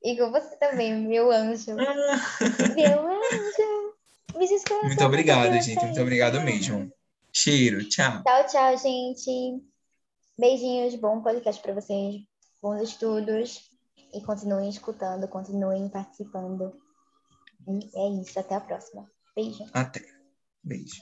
E 0.02 0.16
com 0.16 0.30
você 0.30 0.56
também, 0.56 0.94
meu 0.94 1.30
anjo. 1.30 1.76
Ah. 1.78 2.20
Meu 2.74 3.08
anjo. 3.08 3.92
Muito 4.82 5.04
obrigado, 5.04 5.52
gente. 5.60 5.84
Muito 5.84 6.00
obrigado 6.00 6.40
mesmo. 6.40 6.90
Cheiro. 7.32 7.88
Tchau. 7.88 8.22
Tchau, 8.22 8.46
tchau, 8.46 8.78
gente. 8.78 9.62
Beijinhos. 10.38 10.94
Bom 10.96 11.22
podcast 11.22 11.62
para 11.62 11.74
vocês. 11.74 12.16
Bons 12.60 12.82
estudos. 12.82 13.71
E 14.12 14.20
continuem 14.20 14.68
escutando, 14.68 15.26
continuem 15.28 15.88
participando. 15.88 16.72
E 17.66 17.90
é 17.94 18.20
isso. 18.20 18.38
Até 18.38 18.54
a 18.54 18.60
próxima. 18.60 19.08
Beijo. 19.34 19.64
Até. 19.72 20.02
Beijo. 20.62 21.00